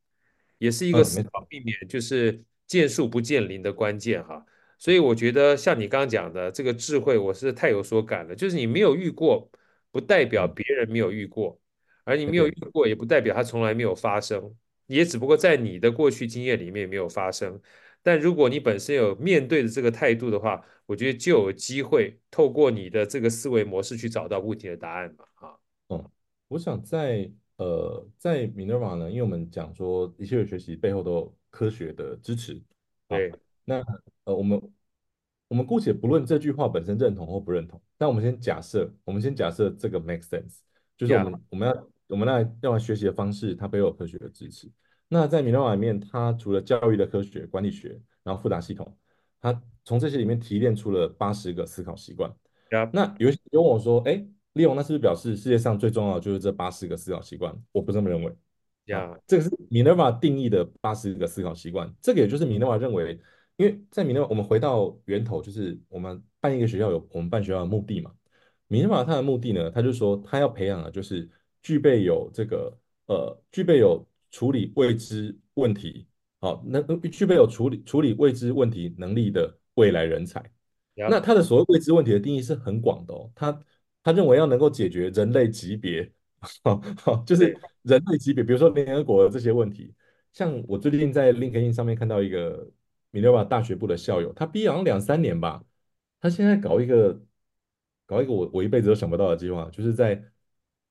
[0.59, 4.47] 也是一个思考避免就是见树不见林的关键哈，
[4.79, 8.37] 所以我觉得像你刚刚讲的这个智慧，我是太有所感了。
[8.37, 9.51] 就是你没有遇过，
[9.91, 11.61] 不代表别人没有遇过，
[12.05, 14.55] 而你没有遇过，也不代表它从来没有发生，
[14.87, 17.61] 也只不过在你的过去经验里面没有发生。
[18.03, 25.55] 但如果你本身有面对的这个态度的话，我觉得就有机会透过你的这个思维模式去找到问题的答案嘛，啊。
[25.89, 26.11] 嗯，
[26.49, 27.31] 我想在。
[27.59, 32.61] 呃，在 Minerva 呢，因为我们讲说一切的学习背后都有科学的支持，
[33.07, 33.33] 对，
[33.65, 33.77] 那
[34.25, 34.61] 呃，我们
[35.47, 40.57] 我们姑且不论这句话本身认同或不认同，但我们先假设，我们先假设这个 make sense，
[40.97, 44.69] 就是我们.我们要我们来要来学习的方式，它背后有科学的支持。
[45.13, 48.97] 那在 Minerva 里面，它除了教育的科学、管理学，然后复杂系统，
[49.41, 52.35] 它从这些里面提炼出了八十个思考习惯。
[52.71, 52.89] Yeah.
[52.93, 54.27] 那有有问我说，哎。
[54.55, 57.59] 利用那是不是表示世界上最重要的就是这八十个思考习惯？
[57.73, 58.31] 我不这么认为。
[58.85, 61.91] 呀 Yeah.，这个是 Minerva 定义的八十个思考习惯。
[62.03, 63.19] 这个也就是 Minerva 认为，
[63.57, 68.13] 因为在 Minerva 我们回到源头，就是我们办一个学校有我们办学校的目的嘛。
[68.69, 71.31] Minerva 它的目的呢，他就说他要培养的就是
[71.63, 76.09] 具备有这个呃，具备有处理未知问题，
[76.41, 80.45] 好，能具备有处理处理未知问题能力的未来人才。
[80.95, 83.61] 那他的所谓未知问题的定义是很广的哦，他
[84.03, 86.11] 他认为要能够解决人类级别，
[87.25, 89.95] 就是人类级别，比如说联合国的这些问题。
[90.33, 92.71] 像我最近在 LinkedIn 上面看到一个
[93.13, 95.63] Minerva 大学部的校友，他毕业好像两三年吧，
[96.21, 97.23] 他现在搞一个
[98.07, 100.25] 搞一个我我一辈子都想不到的计划，就是在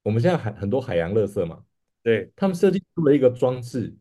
[0.04, 1.64] 我们现在海很多海洋垃圾嘛，
[2.04, 3.96] 对，他们设计出了一个装置，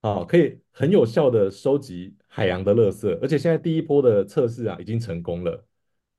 [0.00, 5.64] 啊，可以很有效的收集海洋的垃圾，而且现在第一波的测试啊已经成功了，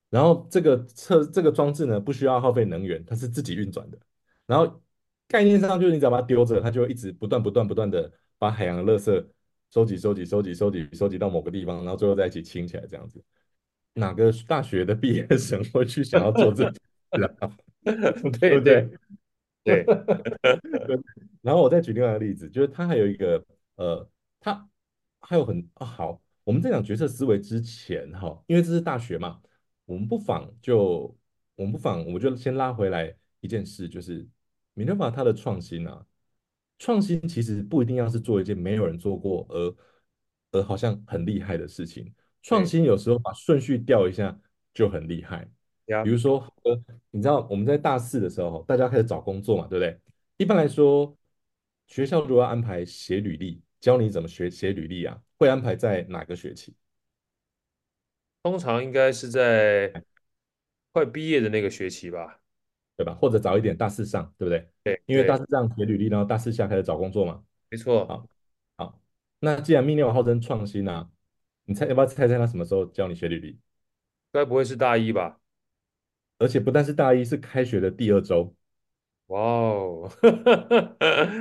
[0.09, 3.97] 然后这个测这个装置呢不需要耗费能源，它是自己运转的，
[4.45, 4.81] 然后
[5.27, 8.11] 概念上就是你只要把它丢着，它就会一直不断不断不断的。
[8.39, 9.25] 把海洋的垃圾
[9.71, 13.23] 收集、收集、收集、收集、收集到某个地方，然后最后再一起清起来，这样子。
[13.93, 17.31] 哪个大学的毕业生会去想要做这个？
[18.37, 18.89] 对对
[19.65, 19.85] 对。
[21.41, 23.43] 然后我再举另外一个例子，就是他还有一个
[23.75, 24.67] 呃，他
[25.19, 29.41] 还有很啊好，我们在讲角色思维之前哈，因为这是大学嘛，
[29.85, 31.15] 我们不妨就
[31.55, 34.27] 我们不妨我们就先拉回来一件事，就是
[34.75, 36.05] Minerva 它的创新啊。
[36.79, 39.75] 创新其实不一定要是做一件没有人做过而
[40.51, 42.13] 而好像很厉害的事情。
[42.41, 44.37] 创新有时候把顺序调一下
[44.73, 45.49] 就很厉害。
[46.03, 46.79] 比如说，呃，
[47.11, 49.99] 你知道我们在大四的时候，大家开始找工作嘛，对不对？
[50.37, 51.15] 一般来说，
[51.87, 56.75] 学校如果要安排写履历，教你怎么学写履历啊，会安排在哪个学期？
[58.41, 60.03] 通常应该是在
[60.91, 62.39] 快毕业的那个学期吧。
[62.95, 63.15] 对吧？
[63.15, 64.69] 或者早一点，大四上，对不对？
[64.83, 67.43] 对，因为大四上写履历，然后大四下开始找工作嘛。
[67.69, 68.05] 没错。
[68.05, 68.27] 好，
[68.77, 69.01] 好，
[69.39, 71.09] 那既然 Minerva 号称创新啊，
[71.65, 73.59] 你猜要不要猜猜他什么时候教你写履历？
[74.31, 75.39] 该不会是大一吧？
[76.43, 78.53] 而且不但是大一，是开学的第二周。
[79.27, 80.11] 哇哦，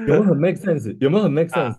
[0.07, 0.97] 有没有很 make sense？
[1.01, 1.79] 有没有很 make sense？、啊、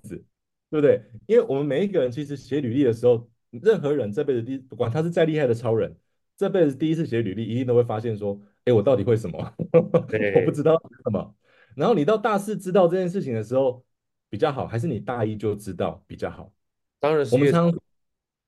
[0.69, 1.01] 对不对？
[1.25, 5.95] 因为我们每一个人其实写履历的时候，任何人这辈子第，不管他是再厉害的超人，
[6.37, 8.39] 这辈子第一次写履历，一定都会发现说。
[8.65, 9.53] 哎，我到底会什么？
[9.73, 11.35] 我不知道什么。
[11.75, 13.83] 然后你到大四知道这件事情的时候
[14.29, 16.49] 比较好，还是你大一就知道比较好？
[16.97, 17.35] 当然是。
[17.35, 17.79] 我们常常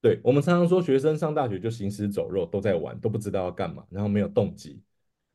[0.00, 4.80] 对，我们常常说学生上大学就行尸走肉，都在玩，都不知道要干嘛，然后没有动机。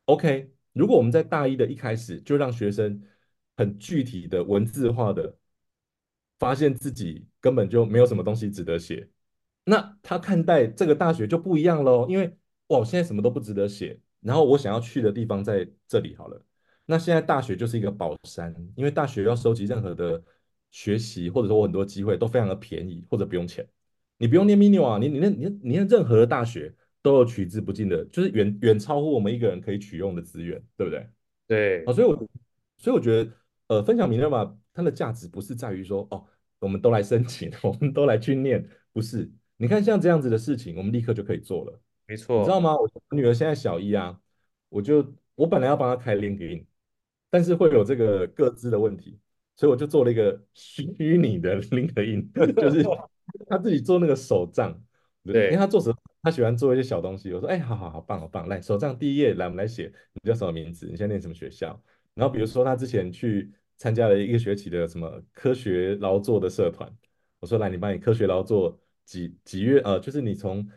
[0.06, 3.02] OK，如果我们在大一的一开始就让学生
[3.56, 5.36] 很具体的文字化的
[6.38, 9.08] 发现自己根本就没有什么东西值得写，
[9.64, 12.06] 那他看待这个大学就不一样喽。
[12.08, 12.26] 因为
[12.68, 14.00] 哇，我现在什么都不值得写。
[14.20, 16.40] 然后我想要去的地方在这里好了。
[16.86, 20.22] 那现在大学就是一个宝山，因为大学要收集任何的
[20.70, 23.66] 学习，或者说我很多机会都非常的便宜或者不用钱。
[24.18, 31.08] 你不用念 Minerva，你你念你你念任何的大学都有取之不尽的，就是远远超乎我们一个人可以取用的资源，对不对？
[31.46, 31.84] 对。
[31.84, 32.28] 啊，所以我
[32.78, 33.30] 所以我觉得，
[33.68, 36.24] 呃，分享 Minerva 它的价值不是在于说，哦，
[36.60, 39.30] 我们都来申请，我们都来去念，不是。
[39.56, 41.80] 你看像这样子的事情，我们立刻就可以做了。
[42.06, 42.74] 没错，你知道吗？
[42.76, 44.18] 我女儿现在小一啊，
[44.68, 46.64] 我就我本来要帮她开 LinkedIn，
[47.30, 49.18] 但是会有这个各自的问题，
[49.56, 50.84] 所以我就做了一个虚
[51.16, 52.82] 拟的 LinkedIn，就是
[53.48, 54.80] 她自己做那个手账，
[55.24, 57.32] 对，因为他做手，他喜欢做一些小东西。
[57.32, 60.86] 我说，哎，好好好棒好棒，来手账第一页，来我们来写，你叫什么名字？
[60.86, 61.80] 你现在念什么学校？
[62.14, 66.90] 然后比如说他之前去参加了一个学期的什么科学劳作的社团，
[67.40, 69.80] 我说来，你帮你科学劳作几几月？
[69.80, 70.68] 呃，就是你从。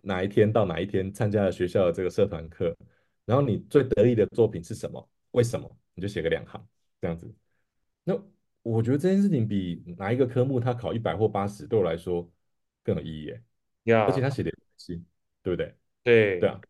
[0.00, 2.74] 哪一天到哪一天参加了学校的这个社团课，
[3.26, 5.06] 然后你最得意的作品是什么？
[5.32, 5.68] 为什么？
[5.92, 6.64] 你就写个两行
[7.00, 7.28] 这样子。
[8.04, 8.14] 那
[8.62, 12.30] 我觉得这件事情比哪一个科目他考一百或八十对我来说
[12.82, 15.02] 更有意义.而且他写的细，
[15.42, 15.74] 对不对？
[16.02, 16.60] 对对啊，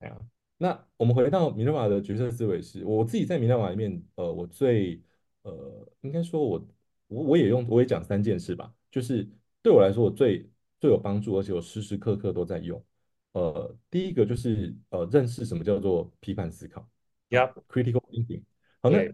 [0.00, 0.20] 对啊。
[0.56, 5.02] 那我们回到 Minerva 的角色思维是，我自己在 Minerva 里面，呃，我最
[5.42, 6.68] 呃，应该说我
[7.08, 9.28] 我我也用我也讲三件事吧，就是
[9.62, 10.48] 对我来说我最。
[10.80, 12.84] 最有帮助，而且我时时刻刻都在用。
[13.32, 16.86] 呃，第一个就是呃，认识什么叫做批判思考
[17.30, 18.42] ，Yeah，critical thinking。
[18.82, 19.10] 好，那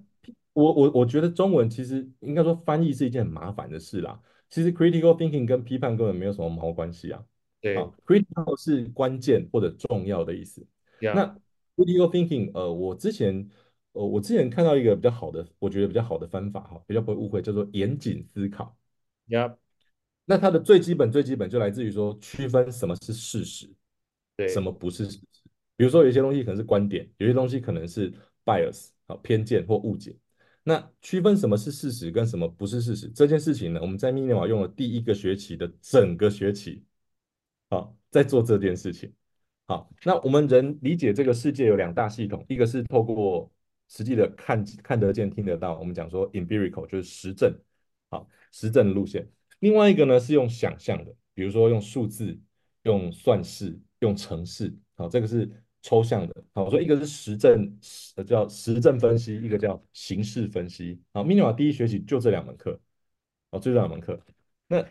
[0.53, 4.21] 我我我觉得中文其实应该说翻译是一件很麻烦的事啦。
[4.49, 7.25] 其实 critical thinking 跟批判根本没有什么毛关系啊。
[7.61, 10.67] 对，critical 是关键或者重要的意思。
[11.01, 11.27] 那
[11.77, 13.49] critical thinking，呃，我之前
[13.93, 18.77] 呃，我之前看到一个比较好的，我觉得比较好的方法哈，比较不会误会，叫做严谨思考。
[20.25, 23.69] 那它的最基本、最基本就来自于说区分什么是事实，
[24.37, 25.43] 对，什么不是事实。
[25.77, 28.13] 比如说，有些东西可能是观点，有些东西可能是
[28.45, 30.17] bias 啊偏见或误解。
[30.63, 33.81] 那区分什么是事实跟什么不是事实这件事情呢？
[33.81, 36.85] 我们在 Minerva 用了第一个学期的整个学期，
[37.71, 39.13] 好，在做这件事情。
[39.67, 43.51] 好，那我们人理解这个世界有两大系统，一个是透过
[43.89, 45.79] 实际的看看得见、听得到。
[45.79, 47.57] 我们讲说 empirical 就是实证，
[48.11, 49.31] 好，实证的路线。
[49.61, 52.39] 另外一个呢是用想象的，比如说用数字、
[52.83, 55.49] 用算式、用程式，好，这个是
[55.83, 56.45] 抽象的。
[56.53, 57.79] 好，我说一个是实证，
[58.17, 61.01] 呃，叫实证分析，一个叫形式分析。
[61.13, 62.79] 好，Minima 第一学期就这两门课，
[63.51, 64.21] 好，就这两门课。
[64.69, 64.85] 那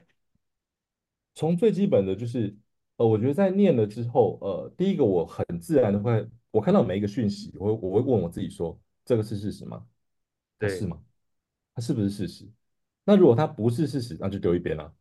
[1.35, 2.55] 从最基本的就是，
[2.97, 9.85] 呃，我觉得在念了之后，呃，第一个我很自然的会，我看到每一个讯息，我会我会问我自己说，这个是事实吗？
[10.57, 10.99] 对是吗？
[11.73, 12.45] 它是不是事实？
[13.05, 14.93] 那如果它不是事实，那就丢一边了。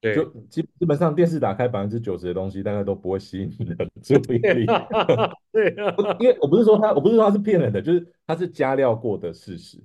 [0.00, 4.66] 对，就基基本上电视打开百分之九十的东西，大概都不会吸引你的 注意力。
[5.50, 9.82] 对啊， 因为我不是说他，我不是说他是骗人的，就是他是加料过的事实。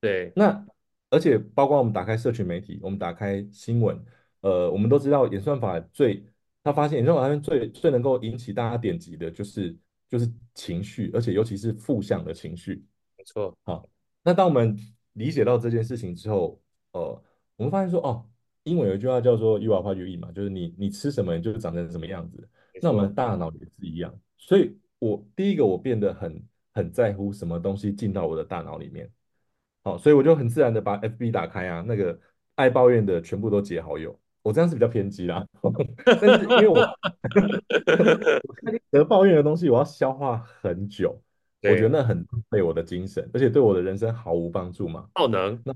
[0.00, 0.66] 对，那
[1.10, 3.98] 而且包括我们打开社群媒体，我们打开新闻，
[4.42, 6.24] 呃，我们都知道演算法最，
[6.62, 9.74] 他发现演算法最最能够引起大家点击的就是
[10.08, 12.84] 就是情绪，而且尤其是负向的情绪。
[13.16, 13.56] 没错。
[13.62, 13.88] 好，
[14.22, 14.76] 那当我们
[15.14, 16.60] 理解到这件事情之后，
[16.92, 17.22] 呃，
[17.56, 18.26] 我们发现说，哦，
[18.66, 22.48] 英文有一句话叫做 “you are what you eat” 嘛，就是你你吃什么，你就长成什么样子。
[22.82, 26.42] 那我们的大脑也是一样，所以我第一个我变得很
[26.72, 29.08] 很在乎什么东西进到我的大脑里面。
[29.84, 32.18] 好，所以我就很自然的把 FB 打开啊，那个
[32.56, 34.18] 爱抱怨的全部都解好友。
[34.42, 35.46] 我这样是比较偏激啦，
[36.04, 36.74] 但是因为我
[38.48, 41.22] 我看得抱怨的东西，我要消化很久，
[41.62, 45.08] 我觉得那很费我的精神，而且对我的人生毫无帮助嘛。
[45.14, 45.62] 耗能。
[45.64, 45.72] 那。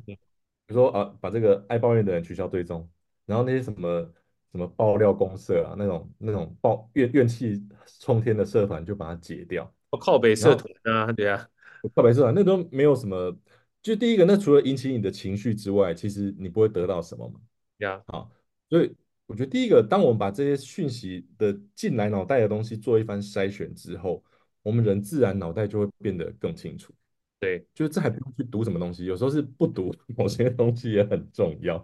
[0.71, 2.89] 比如说啊，把这个爱抱怨的人取消追踪，
[3.27, 4.09] 然后那些什么
[4.53, 7.61] 什么爆料公社啊，那种那种爆怨怨气
[7.99, 9.69] 冲天的社团就把它解掉。
[10.01, 11.45] 靠北社团啊，对啊，
[11.93, 13.37] 靠北社团那都没有什么。
[13.83, 17.41] 就第一个，那除了引起你的情绪之外，其实你不会得到什么嘛。
[17.79, 18.31] 呀，好，
[18.69, 18.95] 所以
[19.27, 24.23] 我觉得第一个，当我们把这些讯息的进来脑袋的东西做一番筛选之后，
[24.63, 26.95] 我们人自然脑袋就会变得更清楚。
[27.41, 31.77] 对，就是这还不用去读什么东西，有时候是不读某些东西也很重要。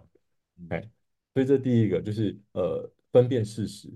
[0.69, 0.91] 哎、嗯，
[1.33, 3.91] 所以这第一个就是呃分辨事实，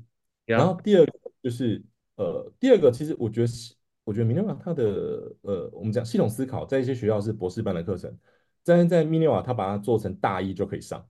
[0.45, 1.81] 然后第二个就是
[2.15, 8.17] 呃第二个其实我觉得是我觉得 Miniwa 它的呃我们讲系统思考在一些学校是博士班的课程，
[8.63, 11.07] 但是在 Miniwa 它把它做成大一就可以上。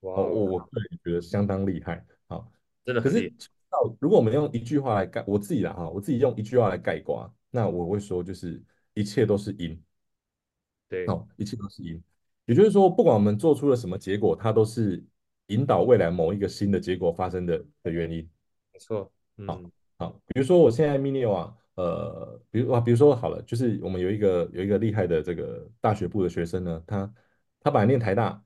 [0.00, 2.04] 哇、哦，我我个人觉得相当厉害。
[2.26, 2.52] 好，
[2.84, 3.00] 真的。
[3.00, 3.32] 可是
[3.98, 9.82] 如果我们用一句话来概我自己啦哈，我自己用一句话来概括，那我会说就是一切都是因。
[10.88, 12.00] 对，好，一切都是因，
[12.44, 15.04] 也就是说，不管我们做出了什么结果，它都是
[15.48, 18.18] 引导未来某一个新的结果发生的的原因。
[18.72, 19.60] 没错，嗯、好，
[19.98, 27.14] 好，比如说我现在 Miniwa，呃，比如啊，比如说好了，就是我们有一个有一个厉害的这个大学部的学生呢，他
[27.60, 28.40] 他本来念台大，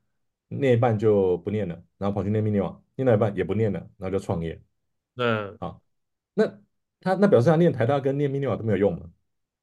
[0.47, 4.59] 念一半就不念了，然后跑去念 Miniwa，念到一半也不念了，然后就创业。
[5.17, 5.79] 嗯，好，
[6.33, 6.59] 那
[7.01, 9.11] 他那表示他念台大跟念 Miniwa 都没有用吗？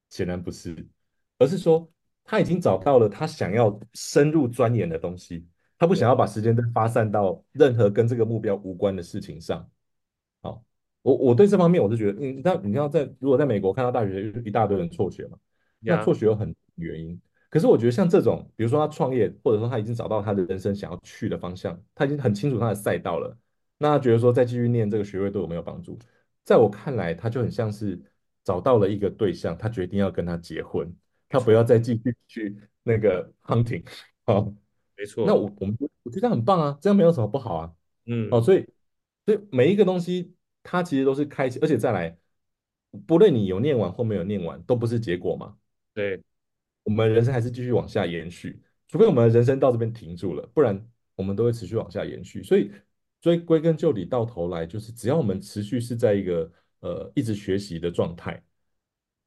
[0.09, 0.87] 显然不是，
[1.39, 1.91] 而是说。
[2.29, 5.47] 他已经找到了他想要深入钻研的东西，
[5.79, 9.67] 他不想要把时间再发散到任何跟这个目标无关的事情上。
[10.43, 10.63] 好，
[11.01, 15.39] 我我对这方面我是觉得，嗯，那你要在如果在美国看到大学一大堆人辍学嘛，
[15.79, 17.19] 那辍学有很原因。
[17.49, 23.35] 可是我觉得像这种，比如说他创业，或者说他已经找到他的人生想要去的方向，他已经很清楚他的赛道了，
[23.79, 25.97] 那他觉得说再继续念这个学位对我没有帮助，
[26.43, 27.99] 在我看来，他就很像是
[28.43, 30.95] 找到了一个对象，他决定要跟他结婚。
[31.29, 33.85] 他不要再继续去那个 hunting，
[34.25, 34.51] 好，
[34.97, 35.25] 没错。
[35.27, 37.71] 那我我们我觉得很棒啊，这样没有什么不好啊，
[38.07, 38.65] 嗯，哦，所以
[39.25, 42.17] 所以每一个东西它其实都是开启，而且再来，
[43.05, 45.55] 不论你有念完或没有念完，都不是结果嘛。
[45.93, 46.19] 对，
[46.83, 50.83] 我们人生还是继续往下延续，除非我们人生到这边停住了，不然
[51.15, 52.41] 我们都会持续往下延续。
[52.41, 52.71] 所以，
[53.21, 58.41] 所以归根究底，到头来就是只要我们持续是在一个呃一直学习的状态。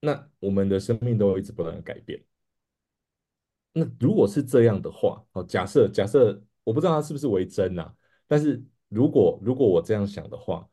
[0.05, 2.21] 那我们的生命都会一直不断的改变。
[3.73, 7.89] 那如果是这样的话，哦，假设假设我不知道它是不是为真呐，
[8.27, 10.69] 但是如果如果我这样想的话，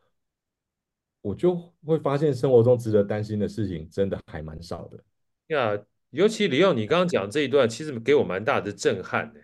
[1.22, 1.56] 我就
[1.86, 5.02] 会发现生活中值得担心的事情真的还蛮少的。
[5.48, 9.40] 呀，尤其李奥，你刚刚讲这一段，其实给我蛮大的震撼的。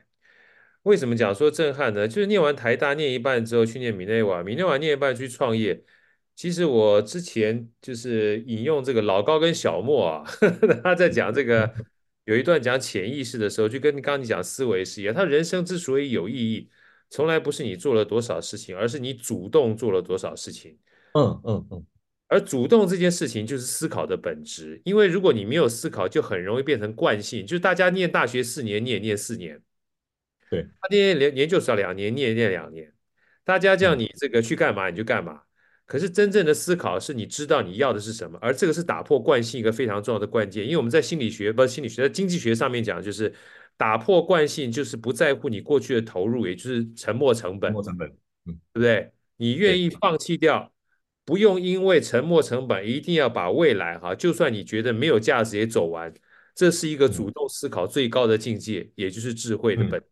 [0.81, 2.07] 为什么讲说震撼呢？
[2.07, 5.83] 就是念完台大念一半之后去念米内瓦，米内瓦念一半去创业。
[6.35, 11.73] 其实我之前就是引用这个老高跟小莫啊，呵 呵他在讲这个
[12.25, 15.13] 有一段讲潜意识的时候，就跟刚刚你讲思维是一样。
[15.13, 16.69] 他人生之所以有意义，
[17.09, 20.77] 从来不是你做了多少事情，而是你主动做了多少事情。
[21.13, 21.85] 嗯嗯嗯。
[22.27, 27.45] 而主动这件事情就是思考的本质，因为如果你没有思考，就很容易变成惯性。
[27.45, 29.61] 就是大家念大学四年，你也念四年，
[30.49, 32.91] 对，他念研研究所两年，你也念两年，
[33.45, 35.43] 大家叫你这个去干嘛你就干嘛。
[35.85, 40.63] 可是真正的思考是你知道你要的是什么，而这个是打破惯性一个非常重要的关键。
[40.63, 43.33] 因为我们在心理学，不是心理学，在经济学上面讲，就是
[43.77, 47.71] 打破惯性，就是不在乎你过去的投入，也就是沉没成本。
[47.71, 48.07] 沉没成本，
[48.45, 49.11] 嗯，对不对？
[49.37, 50.73] 你愿意放弃掉，
[51.23, 56.13] 不用因为沉没成本一定要把未来哈，就算你觉得没有价值也走完。
[56.55, 60.07] 这是一个主动思考最高的境界，也就是智慧的本质。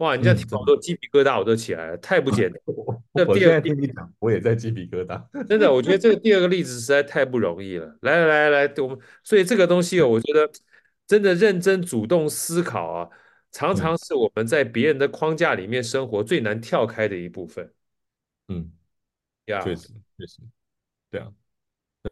[0.00, 2.60] 哇，你这样听我都鸡皮疙瘩我都起来了，太不简单。
[3.12, 5.44] 那第二个听你讲，我也在鸡皮疙瘩。
[5.46, 7.98] 真的，我觉得这个第二个例子实在太不容易了。
[8.00, 10.50] 来来来来，我们所以这个东西哦，我觉得
[11.06, 13.10] 真的认真主动思考啊，
[13.52, 17.70] 常常是我们在别人的框架里面生活最难跳开的一部分。
[18.48, 18.72] 嗯，
[19.46, 20.40] 呀，确实确实，
[21.10, 21.30] 对啊。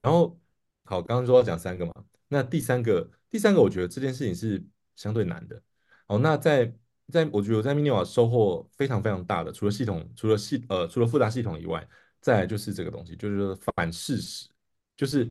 [0.02, 0.38] 然后
[0.84, 1.92] 好，刚刚说要讲三个嘛，
[2.28, 3.10] 那第三个。
[3.30, 4.62] 第三个，我觉得这件事情是
[4.96, 5.62] 相对难的。
[6.06, 6.72] 好，那在
[7.12, 11.86] 在我觉得我在 Minimal 收获非常非常大的，除了系统，除了系呃，除了复杂系统以外，
[12.20, 14.48] 再来就是这个东西，就是说反事实，
[14.96, 15.30] 就是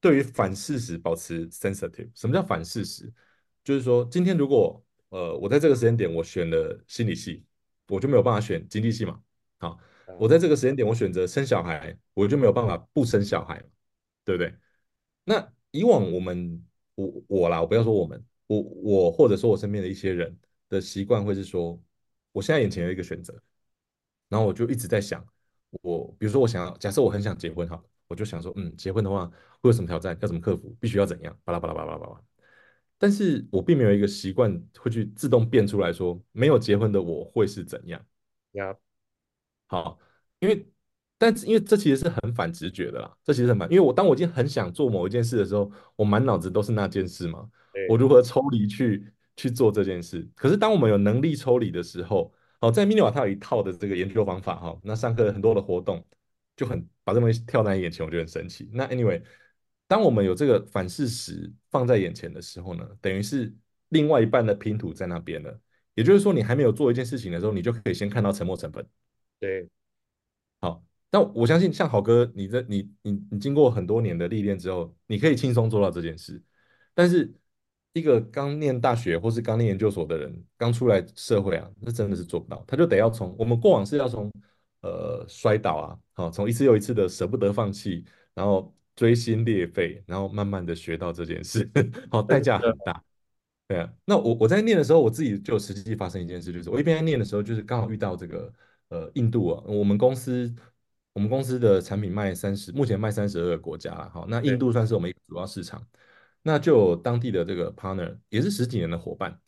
[0.00, 2.08] 对于反事实保持 sensitive。
[2.14, 3.12] 什么叫反事实？
[3.62, 7.44] 就是说，今天如果呃我在这个时间点我选了心理系，
[7.88, 9.20] 我就没有办法选经济系嘛。
[9.58, 9.78] 好，
[10.18, 13.62] 我在这个时间点我选择生小孩，我就没有办法不生小孩，
[14.24, 14.54] 对不对？
[15.24, 20.36] 那以往我们我我啦，我不要说我们，我我或者说我身边的一些人
[20.72, 21.78] 的习惯会是说，
[22.32, 23.38] 我现在眼前有一个选择，
[24.30, 25.22] 然后我就一直在想，
[25.82, 29.26] 我比如说我想要，假设我很想结婚哈，我就想说，嗯，结婚的话
[29.60, 32.20] 会有什么挑战，要怎么克服，必须要怎样，巴拉巴拉巴拉巴拉。
[32.96, 38.02] 但是我并没有一个习惯会去自动变出来说，没有结婚的我会是怎样。
[38.52, 38.74] 呀，
[39.66, 39.98] 好，
[40.40, 40.66] 因为。
[41.18, 47.48] 但是因为这其实是很反直觉的啦，这其实很反，因为我当我已经很想做某一件事的时候，我满脑子都是那件事嘛，
[47.88, 50.28] 我如何抽离去去做这件事？
[50.34, 56.04] 可是当我们有能力抽离的时候，好，在 Minimal 它有一套的这个研究方法哈，那上课很多的活动
[56.56, 58.68] 就很把这东西跳在眼前，我觉得很神奇。
[58.72, 59.22] 那 Anyway，
[59.86, 63.54] 当我们有这个反事实放在眼前的时候呢，等于是
[63.88, 65.60] 另外一半的拼图在那边了，
[65.94, 68.86] 也就是说，你还没有做一件事情的时候，你就可以先看到沉没成本。
[69.38, 69.68] 对，
[70.60, 70.82] 好。
[71.14, 76.42] 那我相信，像好哥，你这你你你经过很多年的历练之后，你可以轻松做到这件事。
[76.94, 77.30] 但是，
[77.92, 82.64] 一个刚念大学或是刚念研究所的人，刚出来社会啊，那真的是做不到。
[82.66, 84.32] 他就得要从我们过往是要从
[84.80, 91.70] 呃摔倒啊，好，从一次又一次的舍不得放弃，然后锥心裂肺，然后慢慢的学到这件事，
[92.10, 93.02] 好，代价很大。
[93.68, 98.52] 对啊，那我我在念的时候，我自己就实际发生一件事，就是我一边在念的时候，就是刚好遇到这个
[98.88, 100.54] 呃印度啊，我们公司。
[101.14, 104.08] 我们公司的产品卖三十，目前卖三十二个国家了。
[104.08, 105.86] 好，那印度算是我们一个主要市场。
[106.42, 109.40] 那就当地的这个 partner，也是十几年的伙伴，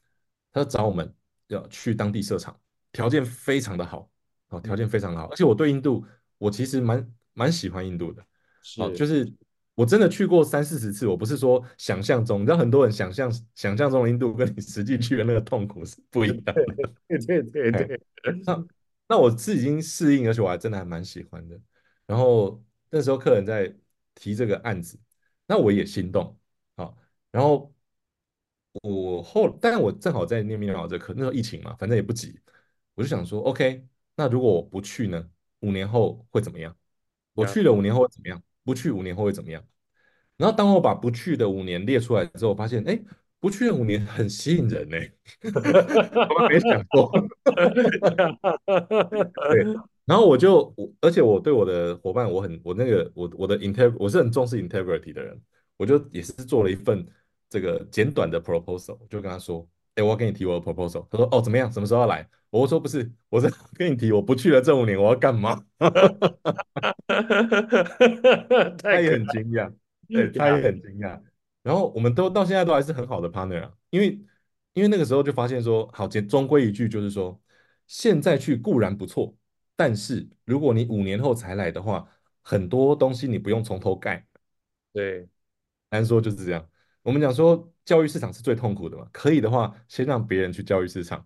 [0.53, 1.13] 他找我们
[1.49, 2.59] 要去当地设厂，
[2.93, 4.09] 条件非常的好，
[4.51, 5.27] 哦，条件非常的好。
[5.27, 6.05] 而且我对印度，
[6.39, 8.25] 我其实蛮蛮喜欢印度的。
[8.79, 9.31] 哦，就是
[9.75, 16.55] 我真的去过三四十次，我不是说想象中，你知道很多人想象想象中的印度，跟你实际去的那个痛苦是不一样的。
[17.09, 18.01] 对对对对。
[19.07, 21.61] 那我是已经适应，而且我还真的还蛮喜欢的。
[22.07, 23.75] 然后那时候客人在
[24.15, 24.99] 提这个案子，
[25.47, 26.39] 那我也心动。
[27.35, 27.73] 好，然后
[28.83, 32.39] 我后，但我正好在念 Minimal 这课，那时候疫情嘛，反正也不急，
[32.95, 33.85] 我就想说，OK，
[34.17, 35.29] 那如果我不去呢？
[35.61, 36.77] 五年后会怎么样？
[37.35, 38.43] 我去了五年后会怎么样？
[38.65, 39.63] 不去五年后会怎么样？
[40.37, 43.01] 然后当我把不去的五年列出来之后，我发现，哎。
[43.41, 44.97] 不去的五年很吸引人呢，
[45.53, 47.13] 我们没想过。
[49.53, 49.65] 对，
[50.07, 55.39] 然后我就我，而且我对我的伙伴，我很我那个我我的 integ 我是很重视 integrity 的人，
[55.77, 57.07] 我就也是做了一份
[57.49, 61.07] 这个简短的 proposal，就跟他说，哎，我要跟你提我的 proposal。
[61.11, 61.71] 他说，哦，怎么样？
[61.71, 62.29] 什么时候要来？
[62.51, 65.65] 我说不是，我是跟你提，我不去了这五年我要干嘛？
[68.79, 69.73] 他也很惊讶，
[70.09, 71.21] 对，他也很惊讶。
[71.63, 74.21] 然后我们都到现在都还是很好的 partner 啊，因为
[74.75, 77.41] 因为那个时候就发现说，好，简终归一句就是说，
[77.87, 79.35] 现在去固然不错，
[79.75, 82.09] 但是如果你五年后才来的话，
[82.43, 84.25] 很多东西你不用从头盖。
[84.93, 85.27] 对，
[85.89, 86.69] 单说就是这样。
[87.05, 91.25] 我们讲说教育市场是最痛苦的嘛，可以的话先让别人去教育市场。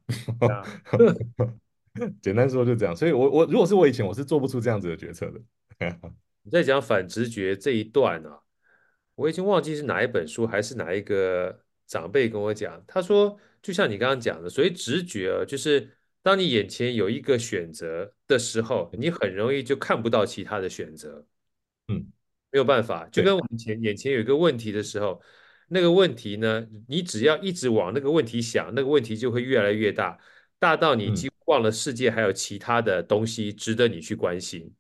[2.20, 2.94] 简单说就这样。
[2.94, 5.40] 所以我我如果是我以前我是做不出这样子的决策的。
[6.42, 8.40] 你在讲反直觉这一段啊。
[9.14, 15.90] 我已经忘记是哪一本书，还是哪一个长辈跟我讲，他说，就像你刚刚讲的，所以直觉啊，就是
[16.22, 21.26] 当你眼前有一个选择的时候，你很容易就看不到其他的选择。
[21.88, 22.06] 嗯，
[22.52, 25.20] 没有办法，就跟我们前眼前有一个问题的时候，
[25.68, 30.18] 那个问题呢，你只要一直往那个问题想，那个问题就会越来越大，
[30.58, 34.74] 大到你几乎忘了世界还有其他的东西值得你去关心。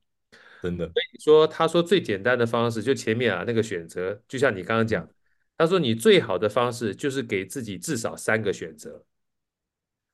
[0.62, 0.86] 真的。
[0.86, 5.08] 所以说，他说最简单的方式就前面啊那个选择，就像你刚刚讲，
[5.56, 9.04] 他说你最好的方式就是给自己至少三个选择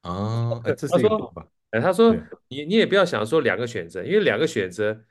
[0.03, 1.49] 啊，哎，这是一个方法。
[1.71, 2.15] 哎，他说
[2.49, 5.05] 你你也不要想说两个选择，因为两个选择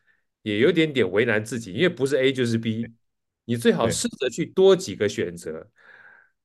[0.44, 2.86] 也有点点为难自己，因为不是 A 就是 B，
[3.46, 5.68] 你最好试着去多几个选择。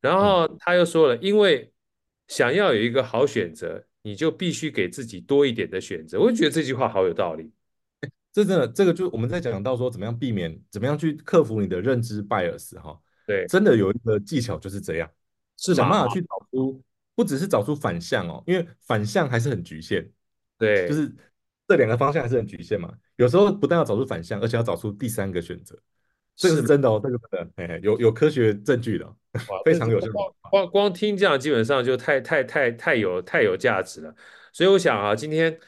[0.00, 1.72] 然后他又说了，因为
[2.28, 6.20] 想要有一个好选择，你就必须给自己多一点的选择。
[6.20, 7.50] 我就觉得这句话好有道理。
[8.32, 12.96] 这真的，这个就我们在讲到说怎么样避免，怎么样去克服你的认知 bias 哈。
[13.26, 15.10] 对，真的有一个技巧就是这样，
[15.56, 16.80] 是想办法去找出，
[17.16, 20.08] 不只是找出反向哦，因为反向还是很局限。
[20.56, 21.12] 对，就是
[21.66, 22.94] 这两个方向还是很局限嘛。
[23.16, 25.76] 有时候不但要找出反向，而且要找出第三个选择。
[26.38, 29.04] 这个是真的哦，这个真的，哎，有有科学证据的，
[29.64, 30.06] 非常有效。
[30.48, 34.14] 光光听这样，基本上就太太太太有太有价值了。
[34.52, 35.58] 所以我想啊，今天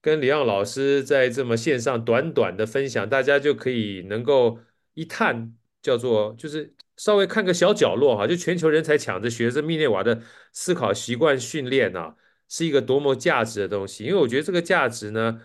[0.00, 4.60] 跟李漾老师在这么线上短短的分享，大家就可以能够
[4.94, 5.52] 一探，
[5.82, 10.22] 叫做就是稍微看个小角落哈，就全球人才抢着学这密涅瓦的
[10.52, 12.14] 思考习惯训练啊，
[12.48, 14.04] 是一个多么价值的东西。
[14.04, 15.40] 因为我觉得这个价值呢。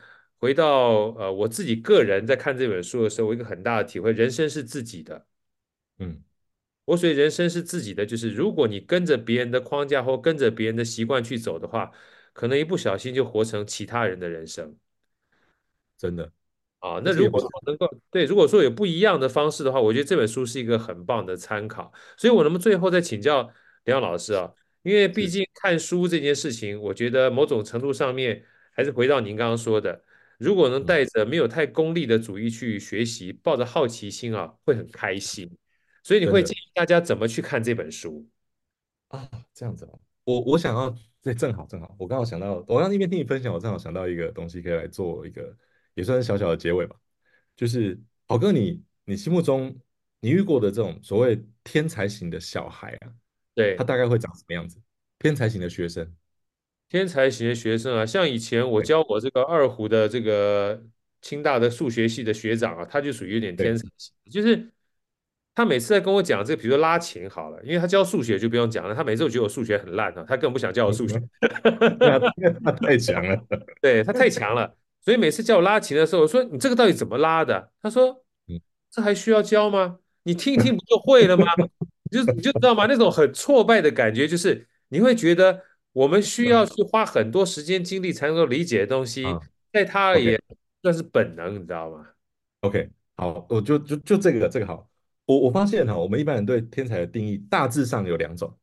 [0.45, 5.25] 回到呃，我自己个人在看这本书的时候，我一个很大的体会：人生是自己的。
[5.97, 6.21] 嗯，
[6.85, 11.91] 我所以人生是自己的，就是如果你跟着别人的框架或跟着别人的习惯去走的话，
[12.31, 14.77] 可能一不小心就活成其他人的人生。
[15.97, 16.31] 真的
[16.77, 21.91] 啊，那如果说能够对，如果说有不一样的方式的话，我觉得这本书是一个很棒的参考。
[22.17, 23.51] 所以，我能不能最后再请教
[23.85, 24.53] 梁老师啊？
[24.83, 30.03] 因为毕竟看书这件事情，我觉得某种程度上面还是回到您刚刚说的。
[30.37, 35.49] 如果能带着没有太功利的主义去学习，抱着好奇心啊，会很开心。
[36.03, 38.27] 所以你会建议大家怎么去看这本书
[39.07, 39.29] 啊？
[39.53, 45.55] 这样子哦，我我想要，对，正好正好，我刚好想到，我刚一边听你分享，我正好想到一个东西，可以来做一个
[45.93, 46.95] 也算是小小的结尾吧。
[47.55, 49.75] 就是好哥，你你心目中
[50.19, 53.13] 你遇过的这种所谓天才型的小孩啊，
[53.55, 54.79] 对，他大概会长什么样子？
[55.17, 56.13] 天才型的学生。
[56.89, 60.81] 天才型的学生啊，像以前我教我这个二胡的这个
[61.21, 64.69] 清大的数学系的学长啊，他就属于有点天才型，就是
[65.55, 71.19] 他每次在跟我讲这个，比如说拉琴好了，因为他教数学就不用讲了，他每次都觉得我数学很烂啊，他根本不想教我数学，
[72.63, 73.35] 他太强了，
[73.81, 77.71] 对，他太强了，所以每次叫我拉琴的时候，我说你这个到底怎么拉的？
[77.81, 78.23] 他说，
[78.91, 79.97] 这还需要教吗？
[80.23, 81.45] 你听一听不就会了吗？
[82.11, 82.85] 你就你就知道吗？
[82.87, 85.63] 那种很挫败的感觉，就是你会觉得。
[85.95, 89.23] 我们需要去花很多时间精力才能够理解的东西，
[89.71, 90.37] 在他而言
[90.81, 92.05] 算是本能，你知道吗
[92.59, 94.89] ？OK，好，我就就就这个这个好。
[95.25, 98.53] 我我发现哈，我们一般人对天才的定义大致上有两种。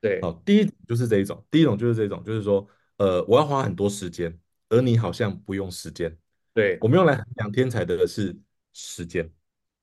[0.00, 2.66] 对，好，第一就是这一种，第一种就是这种，就是说，
[2.96, 4.36] 呃，我要花很多时间，
[4.68, 6.14] 而你好像不用时间。
[6.52, 8.36] 对，我们用来衡量天才的是
[8.72, 9.30] 时间。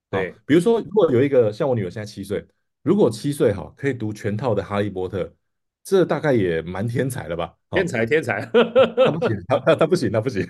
[0.10, 2.46] 对，比如说，如果有一个像我女儿现在七岁，
[2.84, 5.24] 如果七岁哈可以读全套的《哈利波特》。
[5.88, 7.56] 这大概也蛮天才了吧？
[7.72, 10.46] 天才，天才， 他不行，他他不行，他不行，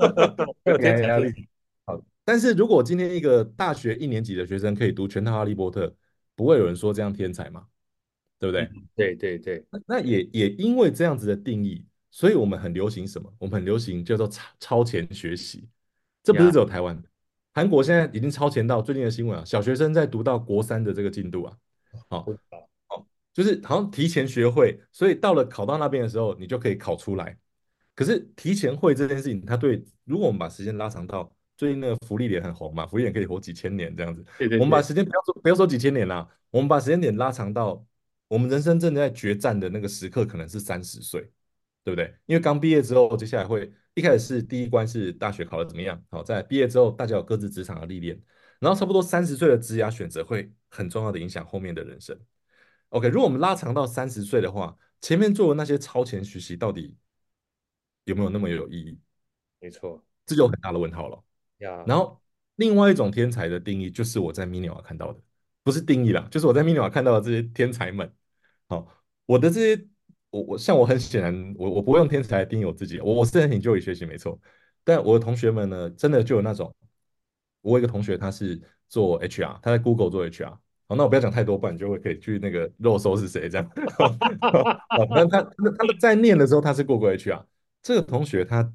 [0.64, 1.30] 没有天才压力。
[1.84, 5.86] 好，但是如果今天一个大学一年级的学生可以读全套《哈利波特》，
[6.34, 7.66] 不会有人说这样天才吗？
[8.38, 8.62] 对不对？
[8.62, 9.62] 嗯、对对对。
[9.86, 13.30] 那也也因为这样子的定义，所以我们很流行什么？
[13.38, 15.68] 我们很流行叫做超超前学习。
[16.22, 16.98] 这不是只有台湾，
[17.52, 21.54] 韩国现在已经超前到最近的新闻啊，小学生在读到国三的这个进度啊。
[22.08, 22.26] 好。
[23.32, 27.36] 就是好像提前学会，所以到了考到那边的时候，你就可以考出来。
[27.94, 34.24] 可是提前会这件事情，它对，如果我们把时间拉长到最近那个福利点很红嘛，福利点可以活几千年这样子。
[34.38, 37.84] 对对对，我们把时间不要说不要说几千年啦，我们把时间点拉长到
[38.28, 41.20] 我们人生正在决战的那个时刻，可能是三十岁，
[41.84, 42.14] 对不对？
[42.26, 48.18] 因为刚毕业之后，接下来会一开始是第一关是大学考的怎么样，好，在毕业之后大家有各自职场的历练，
[48.60, 52.18] 然后差不多三十岁的职涯选择会很重要的影响后面的人生。
[52.90, 56.96] OK，如果我们拉长到三十岁的话，前面做的那些超前学习到底
[58.04, 58.98] 有没有那么有意义？
[59.60, 61.22] 没错，这就有很大的问号了。
[61.86, 62.20] 然后
[62.56, 65.20] 另外一种天才的定义，就是我在密涅瓦看到的，
[65.62, 68.12] 不是定义啦，就是我在密涅瓦看到的这些天才们。
[68.66, 68.86] 好，
[69.26, 69.86] 我的这些，
[70.30, 74.40] 我我像我很显然，我我不会用天才来定义我自己，我我是很 enjoy 学习，没错。
[74.82, 76.74] 但我的同学们呢，真的就有那种，
[77.60, 80.58] 我有一个同学他是做 HR，他在 Google 做 HR。
[80.90, 83.70] 好，那我不要讲太多，不然就会可以去那个肉搜是谁这样。
[83.96, 84.12] 好，
[85.14, 87.44] 那他那他们在念的时候，他是过过 HR。
[87.80, 88.68] 这个同学他，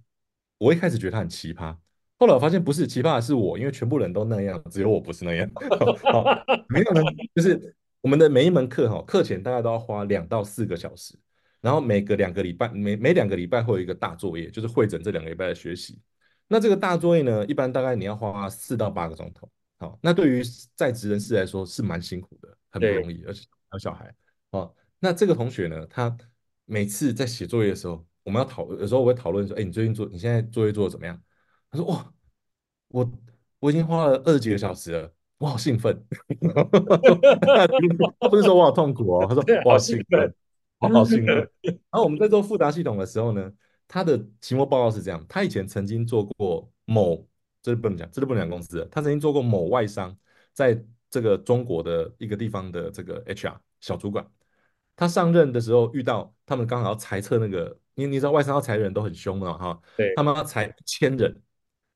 [0.57, 1.75] 我一开始觉得他很奇葩，
[2.17, 5.45] 后来我发现不是奇葩的是我，因为全部人都那样，只有我不是那样。
[6.09, 6.23] 好，
[6.69, 7.03] 没有人，
[7.35, 11.19] 就是我们的每一门课哈，课前大概都要花两到四个小时，
[11.59, 15.99] 然后每个两个礼拜，每每两个礼拜会有一个大作业，就是会诊这两个礼拜的学习。
[16.47, 19.49] 那这个大作业呢，一般大概你要花四到八个钟头。
[19.77, 20.41] 好，那对于
[20.73, 24.13] 在职人士来说是蛮辛苦的，很不容易，而且还有小孩。
[24.49, 26.17] 好，那这个同学呢，他
[26.63, 31.21] 每次在写作业的时候，我们要讨，有时候我会讨论说，哎，你最近做，你现在作业做的怎么样？
[31.69, 32.09] 他说，哇，
[32.87, 33.11] 我
[33.59, 36.01] 我已经花了二十几个小时了，我好兴奋。
[38.17, 40.33] 他不是说我好痛苦哦，他说我好兴奋，
[40.79, 41.35] 我好兴奋。
[41.61, 43.51] 然后我们在做复杂系统的时候呢，
[43.89, 47.27] 他的期末报告是这样，他以前曾经做过某。
[47.65, 48.85] 这是不能讲，这是不能讲公司的。
[48.91, 50.15] 他曾经做过某外商，
[50.53, 54.23] 在这个中国的一个地方的这个 HR 小主管。
[54.95, 59.81] 他上任的时候遇到他们刚好要裁撤那个，因为你知道外商要裁人都很凶的哈。
[59.97, 60.13] 对。
[60.15, 61.41] 他们要裁一千人，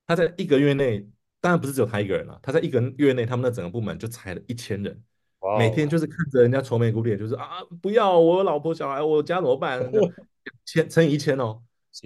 [0.08, 1.08] 他在一个月内，
[1.40, 5.00] 当然不是只有他一个人了，他在一个月内，他们的整个部门就裁了一千人。
[5.38, 5.56] Wow.
[5.56, 9.88] 每天就是看着人家愁眉苦脸，就是啊，不要我有老婆小孩，我家怎么办？
[10.66, 11.62] 千乘以一千哦，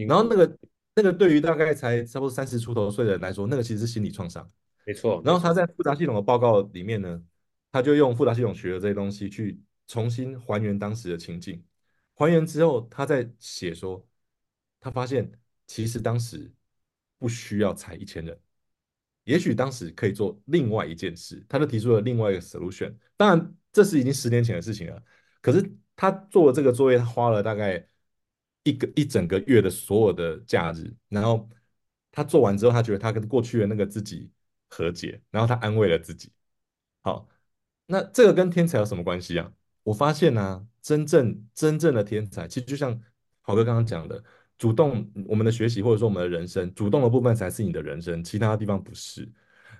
[0.06, 0.54] 然后那个。
[0.96, 4.48] 那个对于大概才差不多三十出头岁的人来说，那个其实是心理创伤。
[4.86, 5.20] 没错。
[5.24, 7.20] 然后他在复杂系统的报告里面呢，
[7.72, 11.60] 他就用复杂系统学的这些东西去重新还原当时的情境。
[12.14, 14.06] 还原之后，他在写说，
[14.78, 15.32] 他发现
[15.66, 16.48] 其实当时
[17.18, 18.38] 不需要裁一千人，
[19.24, 21.44] 也许当时可以做另外一件事。
[21.48, 22.94] 他就提出了另外一个 solution。
[23.16, 25.02] 当然，这是已经十年前的事情了。
[25.42, 27.84] 可是他做了这个作业，他花了大概。
[28.64, 31.48] 一个一整个月的所有的假日，然后
[32.10, 34.30] 他做完之后，他觉得他跟过去的那个自己
[34.68, 36.30] 和解，然后他安慰了自己。
[37.02, 37.28] 好，
[37.86, 39.52] 那这个跟天才有什么关系啊？
[39.82, 42.98] 我发现呢、啊，真正真正的天才，其实就像
[43.42, 44.22] 豪哥刚刚讲的，
[44.56, 49.30] 主动我们的学习或者说我们的人生，主动的部分才是你的人生，其他的地方不是。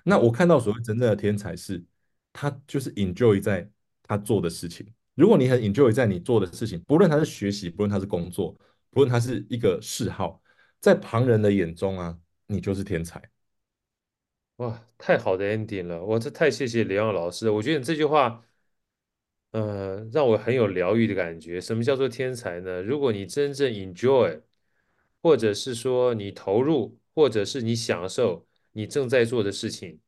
[0.03, 1.83] 那我看到所谓真正的天才是，
[2.31, 3.67] 他就是 enjoy 在
[4.03, 4.85] 他做的事情。
[5.15, 8.55] 如果你很 enjoy 在你做的事情，不论他是学习，不论他是工作。
[8.95, 10.41] 不论他是一个嗜好，
[10.79, 12.17] 在旁人的眼中啊，
[12.47, 13.21] 你就是天才。
[14.55, 16.01] 哇，太好的 ending 了！
[16.01, 17.49] 我这太谢谢李昂老师。
[17.49, 18.41] 我觉得你这句话，
[19.51, 21.59] 呃，让我很有疗愈的感觉。
[21.59, 22.81] 什么叫做天才呢？
[22.81, 24.39] 如果你真正 enjoy，
[25.21, 29.99] 或者是说你投入，或者是你享受你正在做的事情，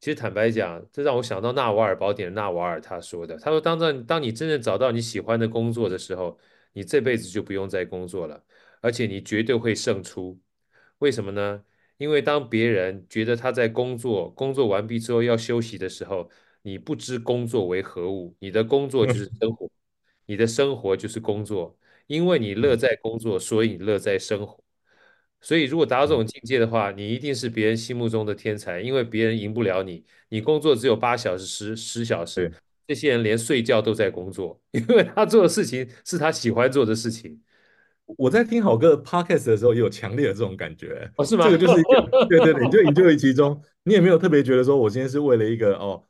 [0.00, 6.36] 其实坦白讲，这让我想到纳瓦尔宝典的纳瓦尔他说的，他说当在当你真正找到你喜欢的工作的时候。
[6.72, 8.44] 你这辈子就不用再工作了，
[8.80, 10.40] 而且你绝对会胜出。
[10.98, 11.64] 为什么呢？
[11.98, 16.28] 因为当别人觉得他在工作，工作完毕之后要休息的时候，
[16.62, 19.70] 你不知工作为何物，你的工作就是生活，
[20.26, 21.78] 你的生活就是工作。
[22.08, 24.62] 因为你乐在工作，所以你乐在生活。
[25.40, 30.04] 所以如果达到这种境界的话，你一定是别人心目中的天才，因为别人赢不了你。
[30.28, 32.52] 你工作只有八小时、十十小时。
[32.92, 37.40] 这些人连睡觉都在工作， 因为他做的事情是他喜欢做的事情。
[38.18, 41.10] 我在听郝哥的 podcast 的时候，也有强烈的这种感觉。
[41.16, 41.46] 哦，是吗？
[41.46, 46.04] 这个就是一个，对对对，你就你就于其中，你也没有特别觉得说，我今天是为了一个哦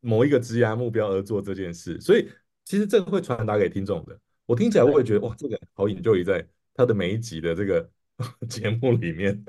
[0.00, 1.98] 某一个职业目标而做这件事。
[1.98, 2.28] 所以
[2.66, 4.18] 其实这个会传达给听众的。
[4.44, 7.88] 我听起来我也觉得哇，这个好引就在他的每一集的这个
[8.50, 9.42] 节目里面，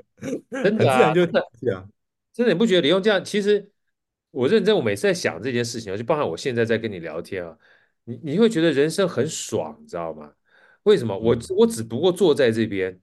[0.50, 1.86] 真的啊，就这样。
[2.32, 3.70] 真的你不觉得你用这样其实？
[4.30, 7.56] 我认真，我每次在想这件事情，就包含我现在在跟你聊天啊，
[8.04, 10.32] 你你会觉得人生很爽，你知道吗？
[10.82, 11.16] 为什么？
[11.18, 13.00] 我我只不过坐在这边，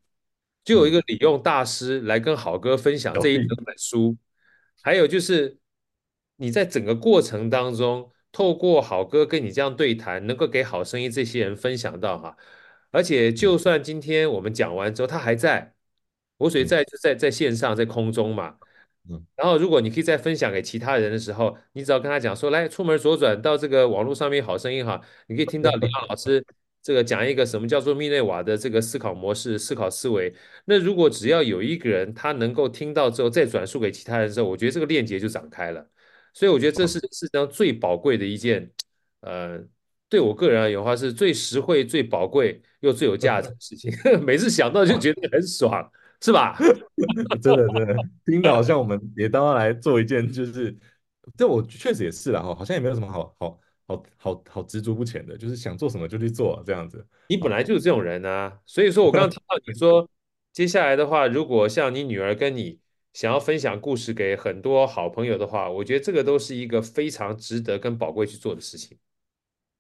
[0.64, 4.16] 就有一个李用大师来跟好哥分享这一整本书，
[4.82, 5.58] 还有就是
[6.38, 12.38] 你在整个过程当中，透过好哥跟你这样对谈，能够给好声音这些人分享到哈，
[12.92, 15.74] 而且就算今天我们讲完之后，他还在，
[16.38, 18.58] 我所以在就在在线上，在空中嘛。
[19.36, 26.44] 然后，如果你可以再分享给其他人的时候，你只要跟他讲说，来出门左转到这个网络上面好声音哈，你可以听到李昂老师
[26.82, 30.34] 这个讲一个什么叫做密内瓦的这个思考模式、思考思维。
[30.66, 35.88] 那如果只要有一个人他能够听到之后再转述给其他人之后，我觉得这个链接就展开了。
[36.34, 38.70] 所以我觉得这是世界上最宝贵的一件，
[39.22, 39.60] 呃，
[40.10, 43.92] 对我个人而言的话是最实惠、最宝贵又最有价值的事情。
[44.26, 45.90] 每次想到就觉得很爽。
[46.26, 46.58] 是吧？
[47.40, 47.96] 真的真的，
[48.26, 50.76] 听的好像我们也都要来做一件，就是
[51.38, 57.06] 这我确实也是啦哈，好像也没有什么好好好好好执着不前的，就是想做什么就去做这样子。
[57.30, 60.10] 你本来就是这种人啊，所以说我刚刚听到你说，
[60.52, 62.80] 接下来的话，如果像你女儿跟你
[63.14, 68.98] 想要分享故事给很多好朋友的话，我觉得这个都是一个非常值得跟宝贵去做的事情。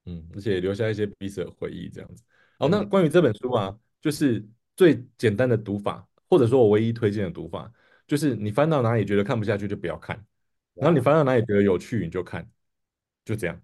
[0.05, 2.23] 嗯，而且留下一些彼此的回忆这样子。
[2.59, 4.45] 哦，那关于这本书啊，就是
[4.77, 6.07] 最简单的读法。
[6.29, 7.71] 或者说我唯一推荐的读法，
[8.07, 10.23] 就是你翻到哪里觉得看不下去就不要看，
[10.73, 12.47] 然后你翻到哪里觉得有趣你就看，
[13.23, 13.61] 就这样。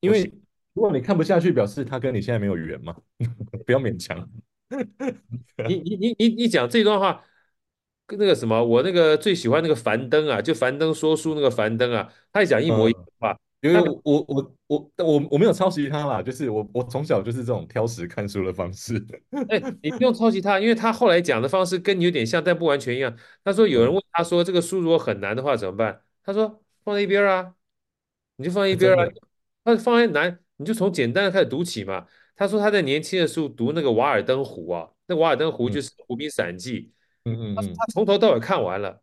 [0.00, 0.32] 因为
[0.72, 2.96] 如果你看不下去，表示他跟你现在没有缘嘛，
[3.66, 4.28] 不要勉强。
[5.68, 7.24] 你你你你你讲这段话，
[8.06, 13.38] 跟那个什么，我那个最喜欢那个樊登啊，就樊登说书那个樊登啊，他也讲一模一样的话。
[13.62, 19.04] 因为我我我我我我没有抄袭他啦，就是我我从小就是这种挑食看书的方式。
[19.48, 23.14] 哎，你不用抄袭他，因为他后来讲的方式跟你有点像，但不完全一样。
[23.44, 26.00] 他说有人问他说这个书如果很难的话怎么办？
[26.24, 27.54] 他说放在一边啊，
[28.36, 29.06] 你就放在一边啊。
[29.62, 32.06] 他放在难，你就从简单的开始读起嘛。
[32.34, 36.80] 他说他在年轻的时候读那个《瓦尔登湖》啊，那《瓦尔登湖》就是《湖滨散记》。
[37.30, 39.02] 嗯嗯嗯，他从头到尾看完了。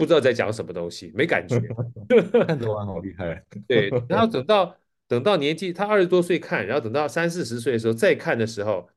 [0.00, 1.60] 不知道在讲什么东西，没感觉。
[2.46, 3.44] 看得完好厉害。
[3.68, 4.74] 对，然后等到
[5.06, 8.88] 等到年纪，他二十多岁看，然后等到三四十岁的时候再看的时候，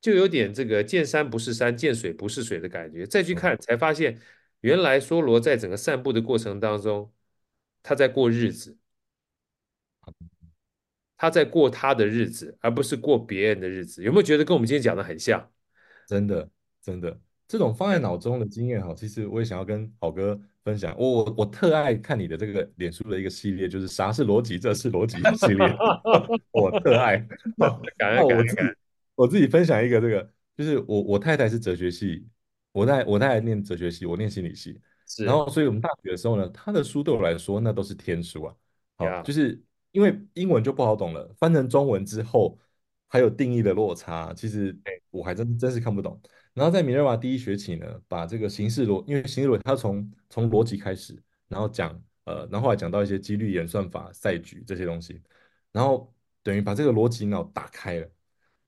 [0.00, 3.06] 就有点这个见山不是山，见水不是水的感觉。
[3.06, 4.18] 再去看，才发现
[4.62, 7.12] 原来梭罗在整个散步的过程当中，
[7.84, 8.76] 他在过日子，
[11.16, 14.02] 他在过他的日子，而不是过别人的日子。
[14.02, 15.48] 有没有觉得跟我们今天讲的很像？
[16.08, 16.50] 真的，
[16.82, 17.20] 真的。
[17.50, 20.94] 这种放在脑中的经验哈，其实我也想要跟好哥分享。
[20.96, 25.66] 我我我特爱看你的这个脸书的一个系列，就是啥是逻辑，这是逻辑系列，
[26.54, 27.16] 我特爱。
[27.98, 28.76] 感恩感恩。
[29.16, 32.24] 我自己分享一个这个，就是我我太太是哲学系，
[32.70, 34.80] 我太我太太念哲学系，我念心理系。
[35.08, 35.24] 是。
[35.24, 38.54] 然后，所以我们大学的时候呢，她的书对我来说那都是天书啊。
[38.96, 39.24] 好，Yeah.
[39.24, 42.56] 就是因为英文就不好懂了，翻成中文之后
[43.08, 44.78] 还有定义的落差，其实
[45.10, 46.20] 我还真真是看不懂。
[46.60, 55.22] 然后在米勒瓦第一学期呢，把这个形式逻，因为形式逻它从从逻辑开始，然后讲呃，然后后来讲到一些几率演算法、赛局这些东西，
[55.72, 58.06] 然后等于把这个逻辑脑打开了，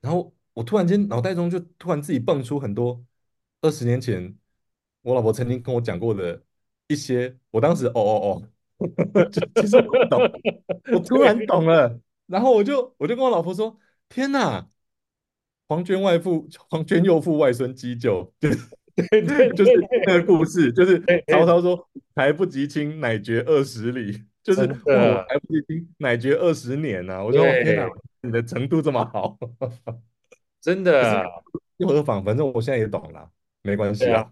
[0.00, 3.04] 然后我突然间脑袋中就突然自己蹦出很多
[3.60, 4.34] 二十年前
[5.02, 6.42] 我老婆曾经跟我讲过的
[6.86, 8.42] 一些，我当时哦哦
[8.78, 9.28] 哦，
[9.60, 10.18] 其实我不懂，
[10.94, 13.78] 我突然懂了，然后我就我就跟我老婆说，
[14.08, 14.66] 天哪！
[15.72, 18.58] 黄绢外父，黄绢幼父外孙齏臼，就是
[18.94, 19.70] 对对， 就是
[20.06, 27.24] 那个故事，就是曹操说“还不及亲，乃绝二十里”， 就是我还不及亲，乃绝二十年呐！
[27.24, 27.88] 我说天哪，
[28.20, 29.38] 你的程度这么好，
[30.60, 31.24] 真的。
[31.78, 32.22] 又何妨？
[32.22, 33.26] 反正我现在也懂了，
[33.62, 34.28] 没关系啊。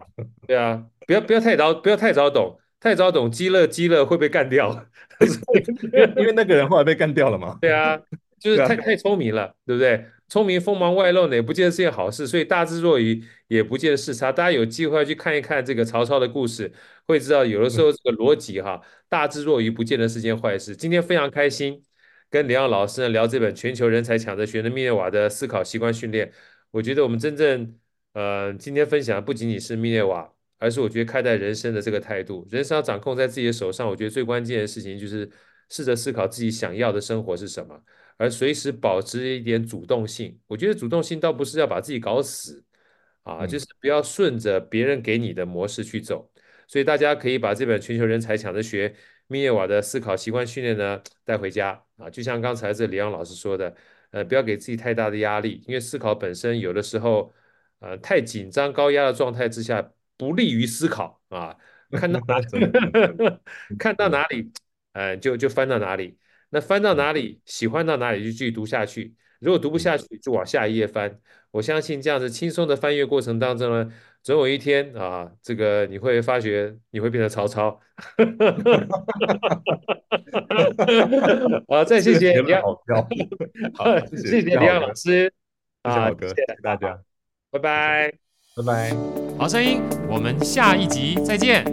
[0.46, 4.86] 对啊，不要不要太早，不要太早懂，太早懂，激了激了会被干掉。
[6.18, 7.56] 因为那个人后来被干掉了嘛。
[7.62, 7.98] 对啊，
[8.38, 10.04] 就是太太聪明了，对不对？
[10.30, 14.30] 聪明锋芒外露呢，也不见得是件好事，所以大智若愚也不见得是差。
[14.30, 16.72] 大家有机会要去看一看这个曹操的故事，
[17.06, 20.76] 会知道有的时候这个逻辑哈，大智若愚不见得是件坏事。
[20.76, 21.82] 今天非常开心
[22.30, 26.28] 跟李昂老师呢聊这本《全球人才抢着学的密涅瓦的思考习惯训练》，
[26.70, 27.76] 我觉得我们真正
[28.12, 32.46] 呃今天分享的不仅仅是密涅瓦，而是我觉得看待人生的这个态度。
[32.48, 35.28] 人生要掌控在自己的手上，我觉得最关键的事情就是
[35.68, 37.82] 试着思考自己想要的生活是什么。
[38.20, 42.62] 而随时保持一点主动性，我觉得主动性倒不是要把自己搞死，
[43.22, 46.30] 啊，就是不要顺着别人给你的模式去走。
[46.68, 48.94] 所以大家可以把这本《全球人才抢着学
[49.26, 53.74] 密涅瓦的思考习惯训练》呢带回家啊，就像刚才这李阳老师说的，
[54.10, 57.32] 呃，不要给自己太大的压力，因为思考本身有的时候，
[57.78, 61.56] 呃，太紧张高压的状态之下不利于思考啊。
[61.92, 64.52] 看到 哪里，看到哪里，
[64.92, 66.18] 呃，就就翻到哪里。
[66.50, 69.14] 那翻到哪里，喜欢到哪里就继续读下去。
[69.40, 71.18] 如果读不下去，就往下一页翻。
[71.50, 73.90] 我相信这样子轻松的翻阅过程当中呢，
[74.22, 77.80] 总有一天啊，这个你会发觉你会变成曹操。
[81.66, 82.62] 好，再谢谢李昂，
[83.74, 85.32] 好，谢谢李昂老师，
[85.84, 87.00] 谢谢郝哥，谢谢大家，
[87.50, 88.12] 拜拜，
[88.56, 88.96] 拜拜，
[89.38, 91.64] 好声音，我们下一集再见。